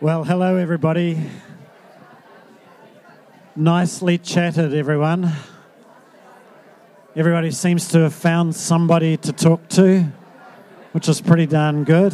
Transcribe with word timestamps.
Well, 0.00 0.22
hello, 0.22 0.54
everybody. 0.54 1.18
Nicely 3.56 4.16
chatted, 4.16 4.72
everyone. 4.72 5.32
Everybody 7.16 7.50
seems 7.50 7.88
to 7.88 8.02
have 8.02 8.14
found 8.14 8.54
somebody 8.54 9.16
to 9.16 9.32
talk 9.32 9.68
to, 9.70 10.06
which 10.92 11.08
is 11.08 11.20
pretty 11.20 11.46
darn 11.46 11.82
good. 11.82 12.12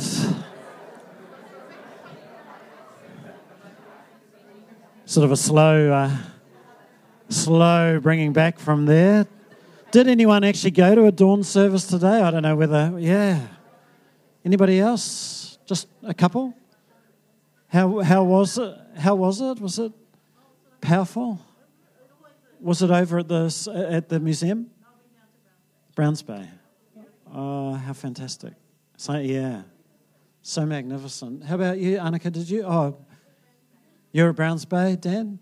Sort 5.04 5.26
of 5.26 5.32
a 5.32 5.36
slow, 5.36 5.92
uh, 5.92 6.16
slow 7.28 8.00
bringing 8.00 8.32
back 8.32 8.58
from 8.58 8.86
there. 8.86 9.26
Did 9.90 10.08
anyone 10.08 10.42
actually 10.42 10.70
go 10.70 10.94
to 10.94 11.04
a 11.04 11.12
dawn 11.12 11.42
service 11.42 11.86
today? 11.86 12.22
I 12.22 12.30
don't 12.30 12.44
know 12.44 12.56
whether, 12.56 12.94
yeah. 12.98 13.46
Anybody 14.42 14.80
else? 14.80 15.58
Just 15.66 15.86
a 16.02 16.14
couple? 16.14 16.54
How, 17.74 17.98
how 17.98 18.22
was 18.22 18.56
it? 18.56 18.72
How 18.98 19.16
was 19.16 19.40
it? 19.40 19.58
Was 19.58 19.80
it 19.80 19.90
powerful? 20.80 21.40
Was 22.60 22.82
it 22.82 22.90
over 22.92 23.18
at 23.18 23.26
the, 23.26 23.88
at 23.90 24.08
the 24.08 24.20
museum? 24.20 24.70
Browns 25.96 26.22
Bay. 26.22 26.48
Oh, 27.34 27.72
how 27.72 27.92
fantastic. 27.92 28.52
So, 28.96 29.18
yeah, 29.18 29.62
so 30.40 30.64
magnificent. 30.64 31.42
How 31.42 31.56
about 31.56 31.78
you, 31.78 31.98
Annika? 31.98 32.30
Did 32.30 32.48
you? 32.48 32.62
Oh, 32.62 32.96
you're 34.12 34.28
at 34.28 34.36
Browns 34.36 34.64
Bay, 34.64 34.94
Dan? 34.94 35.40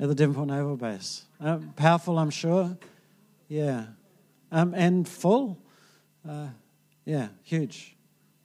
At 0.00 0.08
the 0.08 0.14
Devonport 0.14 0.48
Naval 0.48 0.78
Base. 0.78 1.26
Uh, 1.38 1.58
powerful, 1.76 2.18
I'm 2.18 2.30
sure. 2.30 2.78
Yeah. 3.46 3.88
Um, 4.50 4.72
and 4.72 5.06
full. 5.06 5.58
Uh, 6.26 6.46
yeah, 7.04 7.28
huge. 7.42 7.94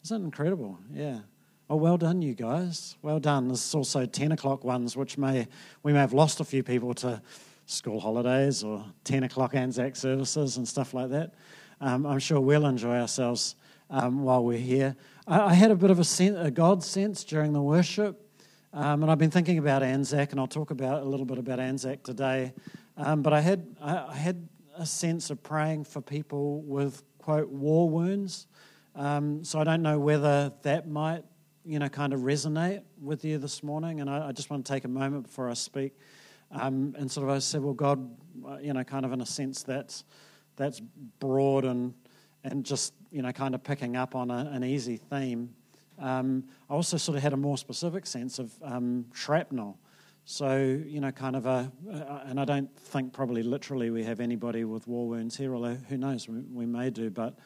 Isn't 0.03 0.25
incredible? 0.25 0.77
Yeah. 0.93 1.19
Oh, 1.69 1.75
well 1.75 1.97
done, 1.97 2.21
you 2.21 2.33
guys. 2.33 2.95
Well 3.01 3.19
done. 3.19 3.49
There's 3.49 3.75
also 3.75 4.05
10 4.05 4.31
o'clock 4.31 4.63
ones, 4.63 4.95
which 4.95 5.17
may 5.17 5.47
we 5.83 5.91
may 5.91 5.99
have 5.99 6.13
lost 6.13 6.39
a 6.39 6.45
few 6.45 6.63
people 6.63 6.93
to 6.95 7.21
school 7.65 7.99
holidays 7.99 8.63
or 8.63 8.85
10 9.03 9.23
o'clock 9.23 9.53
Anzac 9.53 9.97
services 9.97 10.55
and 10.55 10.65
stuff 10.65 10.93
like 10.93 11.09
that. 11.09 11.33
Um, 11.81 12.05
I'm 12.05 12.19
sure 12.19 12.39
we'll 12.39 12.65
enjoy 12.65 12.95
ourselves 12.97 13.57
um, 13.89 14.23
while 14.23 14.45
we're 14.45 14.57
here. 14.57 14.95
I, 15.27 15.41
I, 15.41 15.53
had 15.55 15.69
a 15.71 15.75
bit 15.75 15.91
of 15.91 15.99
a, 15.99 16.05
sen- 16.05 16.37
a 16.37 16.49
God 16.49 16.85
sense 16.85 17.25
during 17.25 17.51
the 17.51 17.61
worship, 17.61 18.31
um, 18.71 19.03
and 19.03 19.11
I've 19.11 19.17
been 19.17 19.29
thinking 19.29 19.57
about 19.57 19.83
Anzac, 19.83 20.31
and 20.31 20.39
I'll 20.39 20.47
talk 20.47 20.71
about 20.71 21.01
a 21.01 21.05
little 21.05 21.25
bit 21.25 21.37
about 21.37 21.59
Anzac 21.59 22.01
today. 22.01 22.53
Um, 22.95 23.21
but 23.21 23.33
I 23.33 23.41
had 23.41 23.75
I, 23.81 24.05
I, 24.07 24.15
had 24.15 24.47
a 24.77 24.85
sense 24.85 25.29
of 25.31 25.43
praying 25.43 25.83
for 25.83 25.99
people 25.99 26.61
with 26.61 27.03
quote 27.17 27.49
war 27.49 27.89
wounds. 27.89 28.47
Um, 28.95 29.43
so 29.43 29.59
I 29.59 29.65
don't 29.65 29.81
know 29.81 29.99
whether 29.99 30.53
that 30.61 30.87
might 30.87 31.25
you 31.67 31.79
know, 31.79 31.89
kind 31.89 32.13
of 32.13 32.21
resonate 32.21 32.81
with 33.01 33.25
you 33.25 33.37
this 33.37 33.61
morning. 33.61 33.99
And 33.99 34.09
I, 34.09 34.29
I 34.29 34.31
just 34.31 34.49
want 34.49 34.65
to 34.65 34.71
take 34.71 34.85
a 34.85 34.87
moment 34.87 35.23
before 35.23 35.49
I 35.49 35.53
speak 35.53 35.93
um, 36.49 36.95
and 36.97 37.11
sort 37.11 37.27
of 37.27 37.35
I 37.35 37.39
said, 37.39 37.61
well, 37.61 37.73
God, 37.73 38.09
uh, 38.47 38.57
you 38.59 38.71
know, 38.71 38.85
kind 38.85 39.05
of 39.05 39.11
in 39.11 39.19
a 39.19 39.25
sense 39.25 39.63
that's, 39.63 40.05
that's 40.55 40.79
broad 41.19 41.65
and, 41.65 41.93
and 42.45 42.65
just, 42.65 42.93
you 43.11 43.21
know, 43.21 43.33
kind 43.33 43.53
of 43.53 43.63
picking 43.65 43.97
up 43.97 44.15
on 44.15 44.31
a, 44.31 44.49
an 44.53 44.63
easy 44.63 44.95
theme. 44.95 45.53
Um, 45.99 46.45
I 46.69 46.73
also 46.73 46.95
sort 46.95 47.17
of 47.17 47.23
had 47.23 47.33
a 47.33 47.37
more 47.37 47.57
specific 47.57 48.05
sense 48.05 48.39
of 48.39 48.53
um, 48.63 49.05
shrapnel. 49.13 49.77
So, 50.23 50.57
you 50.57 51.01
know, 51.01 51.11
kind 51.11 51.35
of 51.35 51.45
a, 51.45 51.69
and 52.25 52.39
I 52.39 52.45
don't 52.45 52.73
think 52.77 53.11
probably 53.11 53.43
literally 53.43 53.89
we 53.89 54.03
have 54.05 54.21
anybody 54.21 54.63
with 54.63 54.87
war 54.87 55.07
wounds 55.07 55.35
here, 55.35 55.53
although 55.53 55.77
who 55.89 55.97
knows, 55.97 56.29
we, 56.29 56.39
we 56.51 56.65
may 56.65 56.89
do, 56.91 57.09
but, 57.09 57.37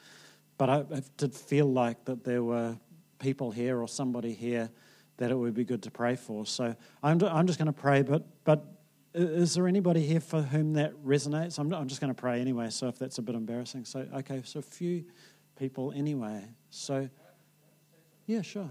but 0.59 0.69
I, 0.69 0.77
I 0.93 1.01
did 1.17 1.33
feel 1.33 1.71
like 1.71 2.05
that 2.05 2.23
there 2.23 2.43
were 2.43 2.77
people 3.21 3.51
here 3.51 3.79
or 3.81 3.87
somebody 3.87 4.33
here 4.33 4.69
that 5.17 5.31
it 5.31 5.35
would 5.35 5.53
be 5.53 5.63
good 5.63 5.83
to 5.83 5.91
pray 5.91 6.15
for. 6.15 6.45
So 6.45 6.75
I'm, 7.01 7.21
I'm 7.23 7.47
just 7.47 7.59
going 7.59 7.67
to 7.67 7.79
pray, 7.79 8.01
but, 8.01 8.25
but 8.43 8.65
is 9.13 9.53
there 9.53 9.67
anybody 9.67 10.05
here 10.05 10.19
for 10.19 10.41
whom 10.41 10.73
that 10.73 10.93
resonates? 11.05 11.59
I'm, 11.59 11.71
I'm 11.73 11.87
just 11.87 12.01
going 12.01 12.13
to 12.13 12.19
pray 12.19 12.41
anyway, 12.41 12.69
so 12.69 12.87
if 12.87 12.97
that's 12.97 13.17
a 13.17 13.21
bit 13.21 13.35
embarrassing. 13.35 13.85
So, 13.85 14.07
okay, 14.15 14.41
so 14.43 14.59
a 14.59 14.63
few 14.63 15.05
people 15.57 15.93
anyway. 15.95 16.43
So, 16.69 17.07
yeah, 18.25 18.41
sure. 18.41 18.69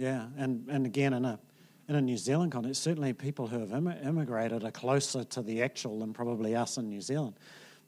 Yeah, 0.00 0.28
and 0.38 0.66
and 0.70 0.86
again 0.86 1.12
in 1.12 1.26
a 1.26 1.38
in 1.86 1.94
a 1.94 2.00
New 2.00 2.16
Zealand 2.16 2.52
context, 2.52 2.82
certainly 2.82 3.12
people 3.12 3.46
who 3.46 3.58
have 3.58 3.70
immigrated 3.70 4.64
are 4.64 4.70
closer 4.70 5.24
to 5.24 5.42
the 5.42 5.62
actual 5.62 5.98
than 5.98 6.14
probably 6.14 6.56
us 6.56 6.78
in 6.78 6.88
New 6.88 7.02
Zealand. 7.02 7.34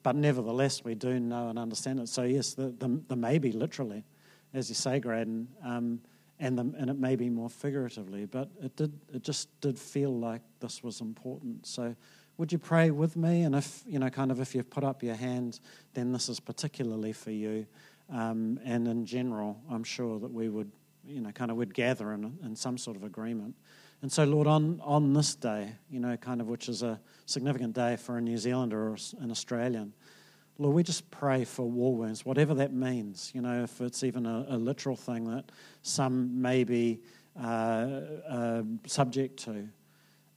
But 0.03 0.17
nevertheless, 0.17 0.85
we 0.85 0.95
do 0.95 1.19
know 1.19 1.49
and 1.49 1.59
understand 1.59 2.01
it. 2.01 2.11
So 2.11 2.25
yes, 2.25 2.53
the 2.53 2.69
the, 2.79 3.01
the 3.09 3.17
maybe 3.17 3.51
literally, 3.51 4.05
as 4.53 4.69
you 4.69 4.75
say, 4.75 5.01
Graydon, 5.01 5.49
um, 5.65 6.03
and 6.39 6.59
the, 6.59 6.71
and 6.77 6.91
it 6.91 6.99
may 6.99 7.17
be 7.17 7.31
more 7.31 7.49
figuratively, 7.49 8.27
but 8.27 8.51
it 8.63 8.77
did 8.77 8.93
it 9.15 9.23
just 9.23 9.49
did 9.63 9.79
feel 9.79 10.15
like 10.15 10.43
this 10.61 10.83
was 10.83 11.01
important. 11.01 11.67
So 11.67 11.97
would 12.37 12.53
you 12.53 12.59
pray 12.59 12.91
with 12.91 13.17
me? 13.17 13.45
And 13.45 13.55
if 13.55 13.85
you 13.87 13.99
know, 13.99 14.11
kind 14.11 14.31
of, 14.31 14.39
if 14.39 14.55
you've 14.55 14.69
put 14.69 14.85
up 14.85 15.03
your 15.03 15.15
hand, 15.15 15.61
then 15.95 16.13
this 16.13 16.29
is 16.29 16.41
particularly 16.41 17.15
for 17.15 17.31
you. 17.31 17.67
Um, 18.11 18.61
and 18.65 18.87
in 18.87 19.07
general, 19.07 19.59
I'm 19.71 19.85
sure 19.85 20.19
that 20.21 20.31
we 20.31 20.51
would 20.51 20.71
you 21.07 21.21
know, 21.21 21.31
kind 21.33 21.51
of 21.51 21.57
would 21.57 21.75
gather 21.75 22.13
in, 22.13 22.39
in 22.45 22.57
some 22.57 22.79
sort 22.79 22.97
of 22.97 23.05
agreement. 23.05 23.55
And 24.03 24.11
so, 24.11 24.25
Lord, 24.25 24.47
on, 24.47 24.81
on 24.83 25.13
this 25.13 25.35
day, 25.35 25.73
you 25.91 26.01
know, 26.01 26.17
kind 26.17 26.41
of 26.41 26.49
which 26.49 26.69
is 26.69 26.83
a 26.83 27.01
significant 27.27 27.75
day 27.75 27.97
for 27.97 28.19
a 28.19 28.21
New 28.21 28.37
Zealander 28.37 28.89
or 28.89 28.97
an 29.21 29.31
Australian, 29.31 29.93
Lord, 30.59 30.75
we 30.75 30.83
just 30.83 31.11
pray 31.11 31.45
for 31.45 31.69
war 31.69 31.95
wounds, 31.95 32.25
whatever 32.25 32.55
that 32.55 32.73
means. 32.73 33.31
You 33.35 33.41
know, 33.43 33.63
if 33.63 33.81
it's 33.81 34.05
even 34.05 34.27
a, 34.27 34.47
a 34.49 34.57
literal 34.57 34.97
thing 34.97 35.25
that 35.31 35.45
some 35.83 36.43
may 36.43 36.65
be 36.65 37.01
uh, 37.41 38.01
uh, 38.29 38.63
subject 38.87 39.39
to, 39.45 39.69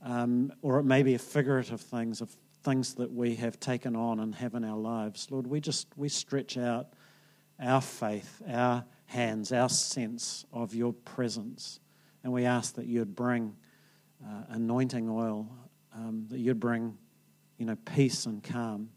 um, 0.02 0.54
or 0.62 0.80
it 0.80 0.84
may 0.84 1.04
be 1.04 1.16
a 1.16 1.20
figurative 1.20 1.82
things 1.82 2.22
of 2.22 2.36
things 2.64 2.96
that 2.96 3.12
we 3.12 3.36
have 3.36 3.60
taken 3.60 3.96
on 3.96 4.20
and 4.20 4.34
have 4.36 4.56
in 4.56 4.64
our 4.64 4.78
lives. 4.78 5.28
Lord, 5.30 5.46
we 5.46 5.60
just 5.60 5.88
we 5.96 6.10
stretch 6.10 6.58
out 6.58 6.88
our 7.60 7.82
faith, 7.82 8.42
our 8.50 8.84
hands, 9.06 9.52
our 9.52 9.70
sense 9.70 10.46
of 10.52 10.74
your 10.74 10.94
presence. 10.94 11.80
And 12.24 12.34
we 12.34 12.46
ask 12.46 12.76
that 12.76 12.88
you'd 12.88 13.16
bring 13.16 13.56
uh, 14.26 14.44
anointing 14.50 15.10
oil, 15.10 15.48
um, 15.94 16.26
that 16.30 16.40
you'd 16.40 16.60
bring, 16.60 16.98
you 17.58 17.66
know, 17.66 17.78
peace 17.86 18.26
and 18.26 18.44
calm. 18.44 18.90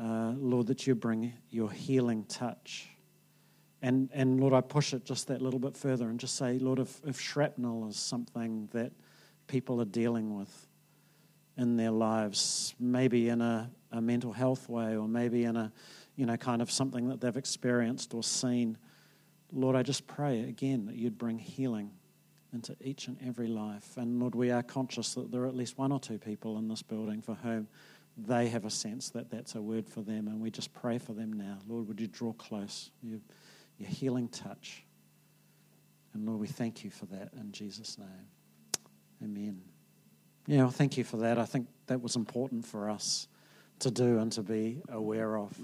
Uh, 0.00 0.32
Lord, 0.36 0.68
that 0.68 0.86
you 0.86 0.94
bring 0.94 1.32
your 1.50 1.70
healing 1.70 2.24
touch. 2.24 2.88
And, 3.82 4.08
and 4.12 4.40
Lord, 4.40 4.54
I 4.54 4.60
push 4.60 4.94
it 4.94 5.04
just 5.04 5.28
that 5.28 5.42
little 5.42 5.60
bit 5.60 5.76
further 5.76 6.08
and 6.08 6.18
just 6.18 6.36
say, 6.36 6.58
Lord, 6.58 6.78
if, 6.78 7.00
if 7.04 7.20
shrapnel 7.20 7.86
is 7.88 7.96
something 7.96 8.68
that 8.72 8.92
people 9.46 9.80
are 9.80 9.84
dealing 9.86 10.36
with 10.36 10.66
in 11.56 11.76
their 11.76 11.90
lives, 11.90 12.74
maybe 12.80 13.28
in 13.28 13.40
a, 13.40 13.70
a 13.92 14.00
mental 14.00 14.32
health 14.32 14.68
way 14.68 14.96
or 14.96 15.06
maybe 15.06 15.44
in 15.44 15.56
a 15.56 15.72
you 16.16 16.26
know, 16.26 16.36
kind 16.36 16.62
of 16.62 16.70
something 16.70 17.08
that 17.08 17.20
they've 17.20 17.36
experienced 17.36 18.14
or 18.14 18.22
seen. 18.22 18.78
Lord, 19.52 19.76
I 19.76 19.82
just 19.82 20.06
pray 20.06 20.40
again 20.40 20.86
that 20.86 20.96
you'd 20.96 21.18
bring 21.18 21.38
healing 21.38 21.90
into 22.52 22.76
each 22.80 23.08
and 23.08 23.18
every 23.26 23.48
life. 23.48 23.96
And 23.96 24.20
Lord, 24.20 24.34
we 24.34 24.50
are 24.50 24.62
conscious 24.62 25.14
that 25.14 25.30
there 25.30 25.42
are 25.42 25.46
at 25.46 25.56
least 25.56 25.76
one 25.76 25.92
or 25.92 25.98
two 25.98 26.18
people 26.18 26.56
in 26.58 26.68
this 26.68 26.82
building 26.82 27.20
for 27.20 27.34
whom 27.34 27.66
they 28.16 28.48
have 28.48 28.64
a 28.64 28.70
sense 28.70 29.10
that 29.10 29.30
that's 29.30 29.56
a 29.56 29.62
word 29.62 29.88
for 29.88 30.02
them. 30.02 30.28
And 30.28 30.40
we 30.40 30.50
just 30.50 30.72
pray 30.72 30.98
for 30.98 31.12
them 31.12 31.32
now. 31.32 31.58
Lord, 31.66 31.88
would 31.88 32.00
you 32.00 32.06
draw 32.06 32.32
close 32.34 32.90
your, 33.02 33.18
your 33.78 33.88
healing 33.88 34.28
touch? 34.28 34.84
And 36.14 36.24
Lord, 36.26 36.38
we 36.38 36.46
thank 36.46 36.84
you 36.84 36.90
for 36.90 37.06
that 37.06 37.30
in 37.38 37.50
Jesus' 37.50 37.98
name. 37.98 38.08
Amen. 39.22 39.60
Yeah, 40.46 40.62
well, 40.62 40.70
thank 40.70 40.96
you 40.96 41.04
for 41.04 41.16
that. 41.18 41.38
I 41.38 41.44
think 41.44 41.66
that 41.86 42.00
was 42.00 42.14
important 42.14 42.64
for 42.64 42.88
us 42.88 43.26
to 43.80 43.90
do 43.90 44.18
and 44.18 44.30
to 44.32 44.42
be 44.42 44.80
aware 44.88 45.36
of. 45.36 45.58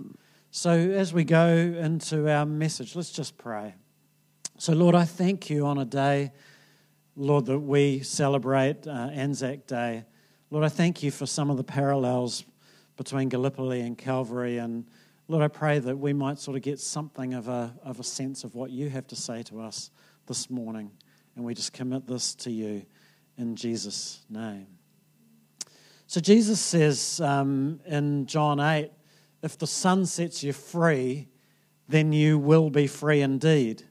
So, 0.52 0.72
as 0.72 1.12
we 1.12 1.22
go 1.22 1.46
into 1.46 2.28
our 2.28 2.44
message, 2.44 2.96
let's 2.96 3.12
just 3.12 3.38
pray. 3.38 3.76
So, 4.58 4.72
Lord, 4.72 4.96
I 4.96 5.04
thank 5.04 5.48
you 5.48 5.64
on 5.64 5.78
a 5.78 5.84
day, 5.84 6.32
Lord, 7.14 7.46
that 7.46 7.60
we 7.60 8.00
celebrate 8.00 8.84
uh, 8.84 9.10
Anzac 9.12 9.68
Day. 9.68 10.02
Lord, 10.50 10.64
I 10.64 10.68
thank 10.68 11.04
you 11.04 11.12
for 11.12 11.24
some 11.24 11.50
of 11.50 11.56
the 11.56 11.62
parallels 11.62 12.44
between 12.96 13.28
Gallipoli 13.28 13.82
and 13.82 13.96
Calvary. 13.96 14.58
And 14.58 14.86
Lord, 15.28 15.44
I 15.44 15.46
pray 15.46 15.78
that 15.78 15.96
we 15.96 16.12
might 16.12 16.40
sort 16.40 16.56
of 16.56 16.64
get 16.64 16.80
something 16.80 17.32
of 17.32 17.46
a, 17.46 17.72
of 17.84 18.00
a 18.00 18.04
sense 18.04 18.42
of 18.42 18.56
what 18.56 18.72
you 18.72 18.90
have 18.90 19.06
to 19.06 19.16
say 19.16 19.44
to 19.44 19.60
us 19.60 19.92
this 20.26 20.50
morning. 20.50 20.90
And 21.36 21.44
we 21.44 21.54
just 21.54 21.72
commit 21.72 22.08
this 22.08 22.34
to 22.34 22.50
you 22.50 22.84
in 23.38 23.54
Jesus' 23.54 24.24
name. 24.28 24.66
So, 26.08 26.20
Jesus 26.20 26.58
says 26.58 27.20
um, 27.20 27.78
in 27.86 28.26
John 28.26 28.58
8, 28.58 28.90
if 29.42 29.58
the 29.58 29.66
Son 29.66 30.06
sets 30.06 30.42
you 30.42 30.52
free, 30.52 31.28
then 31.88 32.12
you 32.12 32.38
will 32.38 32.70
be 32.70 32.86
free 32.86 33.20
indeed. 33.20 33.82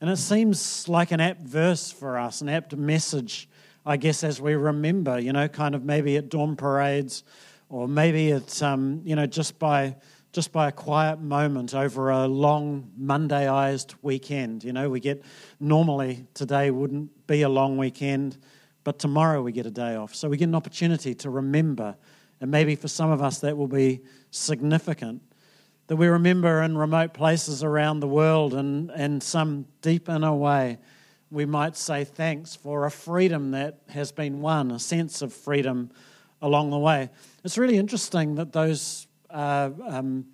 And 0.00 0.08
it 0.08 0.16
seems 0.16 0.88
like 0.88 1.12
an 1.12 1.20
apt 1.20 1.42
verse 1.42 1.92
for 1.92 2.18
us, 2.18 2.40
an 2.40 2.48
apt 2.48 2.74
message, 2.74 3.48
I 3.84 3.96
guess, 3.98 4.24
as 4.24 4.40
we 4.40 4.54
remember, 4.54 5.18
you 5.18 5.32
know, 5.32 5.46
kind 5.46 5.74
of 5.74 5.84
maybe 5.84 6.16
at 6.16 6.28
dawn 6.28 6.56
parades 6.56 7.22
or 7.68 7.86
maybe 7.86 8.30
it's, 8.30 8.62
um, 8.62 9.02
you 9.04 9.14
know, 9.14 9.26
just 9.26 9.58
by, 9.58 9.96
just 10.32 10.52
by 10.52 10.68
a 10.68 10.72
quiet 10.72 11.20
moment 11.20 11.74
over 11.74 12.10
a 12.10 12.26
long 12.26 12.90
Mondayized 13.00 13.94
weekend. 14.02 14.64
You 14.64 14.72
know, 14.72 14.88
we 14.88 15.00
get, 15.00 15.22
normally 15.60 16.26
today 16.34 16.70
wouldn't 16.70 17.26
be 17.26 17.42
a 17.42 17.48
long 17.48 17.76
weekend, 17.76 18.38
but 18.84 18.98
tomorrow 18.98 19.42
we 19.42 19.52
get 19.52 19.66
a 19.66 19.70
day 19.70 19.96
off. 19.96 20.14
So 20.14 20.28
we 20.28 20.38
get 20.38 20.48
an 20.48 20.54
opportunity 20.54 21.14
to 21.16 21.30
remember. 21.30 21.94
And 22.40 22.50
maybe 22.50 22.74
for 22.74 22.88
some 22.88 23.10
of 23.10 23.20
us 23.20 23.40
that 23.40 23.56
will 23.56 23.68
be 23.68 24.00
significant. 24.30 25.22
That 25.86 25.96
we 25.96 26.06
remember 26.06 26.62
in 26.62 26.78
remote 26.78 27.14
places 27.14 27.64
around 27.64 28.00
the 28.00 28.08
world 28.08 28.54
and, 28.54 28.90
and 28.90 29.22
some 29.22 29.66
deep 29.82 30.08
inner 30.08 30.32
way, 30.32 30.78
we 31.30 31.46
might 31.46 31.76
say 31.76 32.04
thanks 32.04 32.54
for 32.54 32.86
a 32.86 32.90
freedom 32.90 33.52
that 33.52 33.80
has 33.88 34.12
been 34.12 34.40
won, 34.40 34.70
a 34.70 34.78
sense 34.78 35.22
of 35.22 35.32
freedom 35.32 35.90
along 36.42 36.70
the 36.70 36.78
way. 36.78 37.10
It's 37.44 37.58
really 37.58 37.76
interesting 37.76 38.36
that 38.36 38.52
those 38.52 39.06
uh, 39.30 39.70
um, 39.86 40.26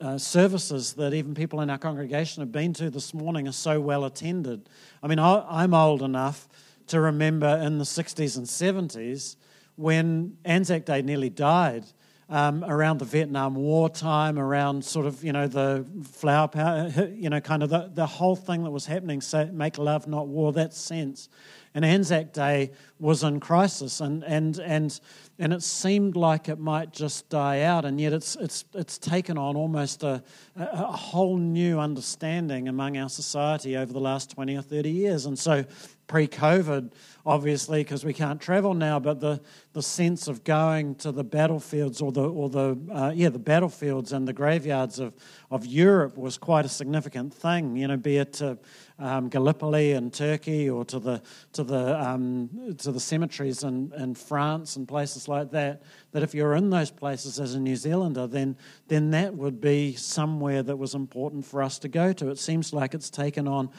uh, 0.00 0.16
services 0.16 0.94
that 0.94 1.12
even 1.12 1.34
people 1.34 1.60
in 1.60 1.70
our 1.70 1.78
congregation 1.78 2.40
have 2.40 2.52
been 2.52 2.72
to 2.74 2.90
this 2.90 3.12
morning 3.12 3.46
are 3.46 3.52
so 3.52 3.80
well 3.80 4.04
attended. 4.04 4.68
I 5.02 5.08
mean, 5.08 5.18
I'm 5.18 5.74
old 5.74 6.02
enough 6.02 6.48
to 6.88 7.00
remember 7.00 7.48
in 7.62 7.78
the 7.78 7.84
60s 7.84 8.36
and 8.36 8.46
70s 8.46 9.36
when 9.76 10.36
Anzac 10.44 10.84
Day 10.84 11.02
nearly 11.02 11.30
died 11.30 11.84
um, 12.30 12.64
around 12.64 12.98
the 12.98 13.04
Vietnam 13.04 13.56
War 13.56 13.90
time, 13.90 14.38
around 14.38 14.84
sort 14.84 15.04
of, 15.04 15.24
you 15.24 15.32
know, 15.32 15.48
the 15.48 15.84
flower 16.12 16.46
power, 16.46 16.88
you 17.12 17.28
know, 17.28 17.40
kind 17.40 17.64
of 17.64 17.70
the, 17.70 17.90
the 17.92 18.06
whole 18.06 18.36
thing 18.36 18.62
that 18.62 18.70
was 18.70 18.86
happening, 18.86 19.20
say, 19.20 19.50
make 19.52 19.78
love, 19.78 20.06
not 20.06 20.28
war, 20.28 20.52
that 20.52 20.72
sense. 20.72 21.28
And 21.74 21.84
Anzac 21.84 22.32
Day 22.32 22.70
was 22.98 23.22
in 23.22 23.38
crisis, 23.40 24.00
and, 24.00 24.24
and, 24.24 24.58
and, 24.58 25.00
and 25.38 25.52
it 25.52 25.62
seemed 25.62 26.16
like 26.16 26.48
it 26.48 26.58
might 26.58 26.92
just 26.92 27.28
die 27.28 27.62
out, 27.62 27.84
and 27.84 28.00
yet 28.00 28.12
it's, 28.12 28.36
it's, 28.36 28.64
it's 28.74 28.98
taken 28.98 29.36
on 29.36 29.56
almost 29.56 30.02
a, 30.02 30.22
a 30.56 30.96
whole 30.96 31.36
new 31.36 31.78
understanding 31.78 32.68
among 32.68 32.96
our 32.96 33.08
society 33.08 33.76
over 33.76 33.92
the 33.92 34.00
last 34.00 34.30
20 34.30 34.56
or 34.56 34.62
30 34.62 34.90
years. 34.90 35.26
And 35.26 35.38
so 35.38 35.64
pre 36.10 36.26
COVID, 36.26 36.90
obviously, 37.24 37.84
because 37.84 38.04
we 38.04 38.12
can't 38.12 38.40
travel 38.40 38.74
now, 38.74 38.98
but 38.98 39.20
the, 39.20 39.40
the 39.74 39.82
sense 39.82 40.26
of 40.26 40.42
going 40.42 40.96
to 40.96 41.12
the 41.12 41.22
battlefields 41.22 42.02
or 42.02 42.10
the, 42.10 42.28
or 42.28 42.50
the, 42.50 42.76
uh, 42.92 43.12
yeah, 43.14 43.28
the 43.28 43.38
battlefields 43.38 44.12
and 44.12 44.26
the 44.26 44.32
graveyards 44.32 44.98
of, 44.98 45.14
of 45.52 45.64
Europe 45.64 46.18
was 46.18 46.36
quite 46.36 46.64
a 46.64 46.68
significant 46.68 47.32
thing, 47.32 47.76
you 47.76 47.86
know, 47.86 47.96
be 47.96 48.16
it 48.16 48.32
to 48.32 48.58
um, 48.98 49.28
Gallipoli 49.28 49.92
in 49.92 50.10
Turkey 50.10 50.68
or 50.68 50.84
to 50.86 50.98
the, 50.98 51.22
to 51.52 51.62
the, 51.62 51.96
um, 52.04 52.74
to 52.78 52.90
the 52.90 52.98
cemeteries 52.98 53.62
in, 53.62 53.92
in 53.96 54.16
France 54.16 54.74
and 54.74 54.88
places 54.88 55.28
like 55.28 55.52
that, 55.52 55.80
that 56.10 56.24
if 56.24 56.34
you're 56.34 56.56
in 56.56 56.70
those 56.70 56.90
places 56.90 57.38
as 57.38 57.54
a 57.54 57.60
New 57.60 57.76
Zealander, 57.76 58.26
then, 58.26 58.56
then 58.88 59.12
that 59.12 59.32
would 59.32 59.60
be 59.60 59.94
somewhere 59.94 60.64
that 60.64 60.76
was 60.76 60.96
important 60.96 61.46
for 61.46 61.62
us 61.62 61.78
to 61.78 61.88
go 61.88 62.12
to. 62.14 62.30
It 62.30 62.38
seems 62.40 62.72
like 62.72 62.94
it's 62.94 63.10
taken 63.10 63.46
on 63.46 63.70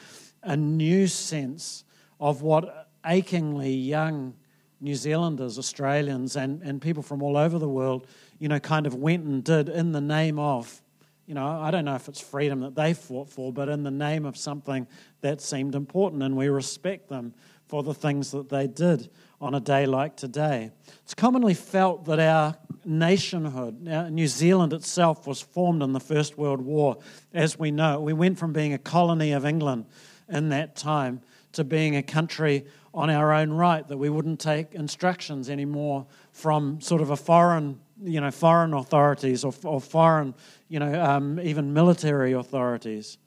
a 0.42 0.56
new 0.56 1.06
sense 1.06 1.84
of 2.22 2.40
what 2.40 2.88
achingly 3.04 3.72
young 3.74 4.32
New 4.80 4.94
Zealanders, 4.94 5.58
Australians, 5.58 6.36
and, 6.36 6.62
and 6.62 6.80
people 6.80 7.02
from 7.02 7.20
all 7.20 7.36
over 7.36 7.58
the 7.58 7.68
world, 7.68 8.06
you 8.38 8.48
know, 8.48 8.60
kind 8.60 8.86
of 8.86 8.94
went 8.94 9.24
and 9.24 9.42
did 9.42 9.68
in 9.68 9.90
the 9.90 10.00
name 10.00 10.38
of, 10.38 10.80
you 11.26 11.34
know, 11.34 11.44
I 11.44 11.72
don't 11.72 11.84
know 11.84 11.96
if 11.96 12.08
it's 12.08 12.20
freedom 12.20 12.60
that 12.60 12.76
they 12.76 12.94
fought 12.94 13.28
for, 13.28 13.52
but 13.52 13.68
in 13.68 13.82
the 13.82 13.90
name 13.90 14.24
of 14.24 14.36
something 14.36 14.86
that 15.20 15.40
seemed 15.40 15.74
important, 15.74 16.22
and 16.22 16.36
we 16.36 16.48
respect 16.48 17.08
them 17.08 17.34
for 17.66 17.82
the 17.82 17.92
things 17.92 18.30
that 18.30 18.48
they 18.48 18.68
did 18.68 19.10
on 19.40 19.56
a 19.56 19.60
day 19.60 19.84
like 19.84 20.14
today. 20.14 20.70
It's 21.02 21.14
commonly 21.14 21.54
felt 21.54 22.04
that 22.04 22.20
our 22.20 22.56
nationhood, 22.84 23.82
New 24.12 24.28
Zealand 24.28 24.72
itself, 24.72 25.26
was 25.26 25.40
formed 25.40 25.82
in 25.82 25.92
the 25.92 26.00
First 26.00 26.38
World 26.38 26.60
War, 26.60 26.98
as 27.34 27.58
we 27.58 27.72
know. 27.72 28.00
We 28.00 28.12
went 28.12 28.38
from 28.38 28.52
being 28.52 28.72
a 28.72 28.78
colony 28.78 29.32
of 29.32 29.44
England 29.44 29.86
in 30.28 30.50
that 30.50 30.76
time 30.76 31.20
to 31.52 31.64
being 31.64 31.96
a 31.96 32.02
country 32.02 32.64
on 32.94 33.08
our 33.10 33.32
own 33.32 33.50
right, 33.50 33.86
that 33.88 33.96
we 33.96 34.10
wouldn't 34.10 34.40
take 34.40 34.74
instructions 34.74 35.48
anymore 35.48 36.06
from 36.32 36.80
sort 36.80 37.00
of 37.00 37.10
a 37.10 37.16
foreign, 37.16 37.80
you 38.02 38.20
know, 38.20 38.30
foreign 38.30 38.74
authorities 38.74 39.44
or, 39.44 39.54
or 39.64 39.80
foreign, 39.80 40.34
you 40.68 40.78
know, 40.78 41.02
um, 41.02 41.40
even 41.40 41.72
military 41.72 42.32
authorities. 42.32 43.18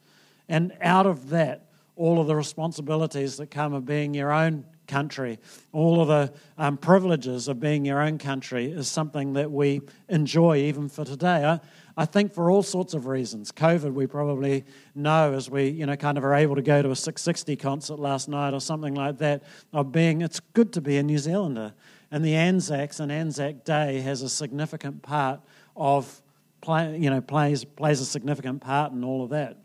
And 0.48 0.72
out 0.80 1.06
of 1.06 1.30
that, 1.30 1.66
all 1.96 2.20
of 2.20 2.26
the 2.26 2.36
responsibilities 2.36 3.38
that 3.38 3.50
come 3.50 3.72
of 3.72 3.84
being 3.84 4.14
your 4.14 4.30
own 4.30 4.64
country, 4.86 5.38
all 5.72 6.00
of 6.00 6.08
the 6.08 6.32
um, 6.58 6.76
privileges 6.76 7.48
of 7.48 7.58
being 7.58 7.84
your 7.84 8.00
own 8.00 8.18
country 8.18 8.70
is 8.70 8.86
something 8.86 9.32
that 9.32 9.50
we 9.50 9.80
enjoy 10.08 10.58
even 10.58 10.88
for 10.88 11.04
today. 11.04 11.44
I, 11.44 11.60
I 11.98 12.04
think 12.04 12.34
for 12.34 12.50
all 12.50 12.62
sorts 12.62 12.92
of 12.92 13.06
reasons. 13.06 13.50
COVID, 13.50 13.94
we 13.94 14.06
probably 14.06 14.64
know 14.94 15.32
as 15.32 15.48
we, 15.48 15.68
you 15.68 15.86
know, 15.86 15.96
kind 15.96 16.18
of 16.18 16.24
are 16.24 16.34
able 16.34 16.54
to 16.56 16.62
go 16.62 16.82
to 16.82 16.90
a 16.90 16.94
Six60 16.94 17.58
concert 17.58 17.98
last 17.98 18.28
night 18.28 18.52
or 18.52 18.60
something 18.60 18.94
like 18.94 19.16
that, 19.18 19.42
of 19.72 19.92
being, 19.92 20.20
it's 20.20 20.40
good 20.40 20.74
to 20.74 20.82
be 20.82 20.98
a 20.98 21.02
New 21.02 21.16
Zealander. 21.16 21.72
And 22.10 22.22
the 22.22 22.34
Anzacs 22.34 23.00
and 23.00 23.10
Anzac 23.10 23.64
Day 23.64 24.00
has 24.00 24.20
a 24.20 24.28
significant 24.28 25.02
part 25.02 25.40
of, 25.74 26.20
play, 26.60 26.98
you 26.98 27.08
know, 27.08 27.22
plays, 27.22 27.64
plays 27.64 28.00
a 28.00 28.04
significant 28.04 28.60
part 28.60 28.92
in 28.92 29.02
all 29.02 29.24
of 29.24 29.30
that. 29.30 29.56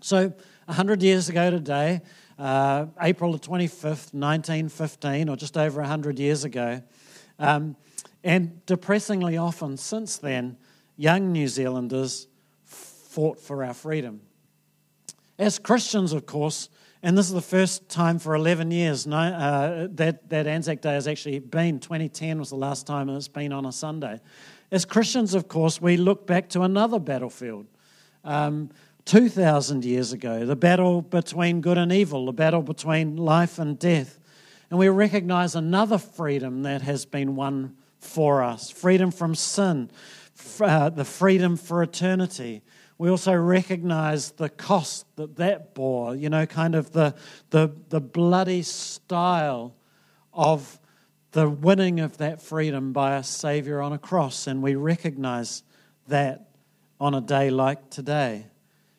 So, 0.00 0.34
100 0.66 1.02
years 1.02 1.30
ago 1.30 1.50
today, 1.50 2.02
uh, 2.38 2.86
April 3.00 3.32
the 3.32 3.38
25th, 3.38 4.12
1915, 4.12 5.30
or 5.30 5.36
just 5.36 5.56
over 5.56 5.80
100 5.80 6.18
years 6.18 6.44
ago, 6.44 6.82
um, 7.38 7.74
and 8.22 8.64
depressingly 8.66 9.38
often 9.38 9.78
since 9.78 10.18
then, 10.18 10.58
young 10.96 11.32
New 11.32 11.48
Zealanders 11.48 12.28
fought 12.64 13.38
for 13.38 13.64
our 13.64 13.74
freedom. 13.74 14.20
As 15.38 15.58
Christians, 15.58 16.12
of 16.12 16.26
course, 16.26 16.68
and 17.02 17.18
this 17.18 17.26
is 17.26 17.32
the 17.32 17.42
first 17.42 17.88
time 17.88 18.18
for 18.18 18.34
11 18.34 18.70
years 18.70 19.06
no, 19.06 19.18
uh, 19.18 19.88
that, 19.90 20.30
that 20.30 20.46
Anzac 20.46 20.80
Day 20.80 20.94
has 20.94 21.06
actually 21.06 21.38
been. 21.38 21.78
2010 21.78 22.38
was 22.38 22.50
the 22.50 22.56
last 22.56 22.86
time 22.86 23.10
it's 23.10 23.28
been 23.28 23.52
on 23.52 23.66
a 23.66 23.72
Sunday. 23.72 24.20
As 24.70 24.84
Christians, 24.84 25.34
of 25.34 25.46
course, 25.46 25.80
we 25.82 25.96
look 25.96 26.26
back 26.26 26.48
to 26.50 26.62
another 26.62 26.98
battlefield. 26.98 27.66
Um, 28.24 28.70
2,000 29.04 29.84
years 29.84 30.14
ago, 30.14 30.46
the 30.46 30.56
battle 30.56 31.02
between 31.02 31.60
good 31.60 31.76
and 31.76 31.92
evil, 31.92 32.24
the 32.24 32.32
battle 32.32 32.62
between 32.62 33.16
life 33.16 33.58
and 33.58 33.78
death. 33.78 34.18
And 34.70 34.78
we 34.78 34.88
recognize 34.88 35.54
another 35.54 35.98
freedom 35.98 36.62
that 36.62 36.80
has 36.82 37.04
been 37.04 37.36
won 37.36 37.76
for 37.98 38.42
us 38.42 38.70
freedom 38.70 39.10
from 39.10 39.34
sin, 39.34 39.90
uh, 40.60 40.90
the 40.90 41.04
freedom 41.04 41.56
for 41.56 41.82
eternity. 41.82 42.62
We 42.98 43.10
also 43.10 43.34
recognize 43.34 44.32
the 44.32 44.48
cost 44.48 45.06
that 45.16 45.36
that 45.36 45.74
bore, 45.74 46.14
you 46.14 46.30
know, 46.30 46.46
kind 46.46 46.74
of 46.74 46.92
the, 46.92 47.14
the, 47.50 47.74
the 47.88 48.00
bloody 48.00 48.62
style 48.62 49.74
of 50.32 50.78
the 51.32 51.48
winning 51.48 51.98
of 52.00 52.18
that 52.18 52.40
freedom 52.40 52.92
by 52.92 53.16
a 53.16 53.22
Savior 53.24 53.82
on 53.82 53.92
a 53.92 53.98
cross. 53.98 54.46
And 54.46 54.62
we 54.62 54.76
recognize 54.76 55.64
that 56.06 56.50
on 57.00 57.14
a 57.14 57.20
day 57.20 57.50
like 57.50 57.90
today. 57.90 58.46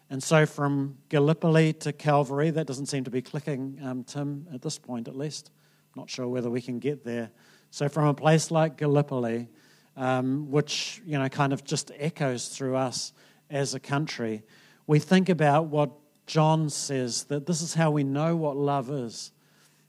And 0.10 0.22
so 0.22 0.46
from 0.46 0.98
Gallipoli 1.10 1.74
to 1.74 1.94
Calvary, 1.94 2.52
that 2.52 2.68
doesn't 2.68 2.88
seem 2.88 3.06
to 3.06 3.12
be 3.12 3.22
clicking, 3.22 3.80
um, 3.82 4.04
Tim, 4.04 4.48
at 4.54 4.62
this 4.62 4.78
point 4.78 5.08
at 5.08 5.16
least. 5.16 5.52
Not 5.96 6.10
sure 6.10 6.28
whether 6.28 6.50
we 6.50 6.62
can 6.62 6.80
get 6.80 7.04
there. 7.04 7.32
So 7.72 7.90
from 7.90 8.06
a 8.08 8.14
place 8.14 8.52
like 8.52 8.78
Gallipoli, 8.78 9.48
um, 9.96 10.52
which 10.52 11.02
you 11.06 11.18
know 11.18 11.30
kind 11.30 11.54
of 11.54 11.64
just 11.64 11.92
echoes 11.98 12.50
through 12.50 12.76
us 12.76 13.14
as 13.50 13.74
a 13.74 13.80
country, 13.80 14.44
we 14.88 15.00
think 15.00 15.30
about 15.30 15.68
what 15.68 15.92
John 16.26 16.70
says 16.70 17.26
that 17.26 17.46
this 17.46 17.62
is 17.62 17.74
how 17.74 17.92
we 17.92 18.04
know 18.04 18.36
what 18.36 18.58
love 18.58 18.90
is. 18.90 19.32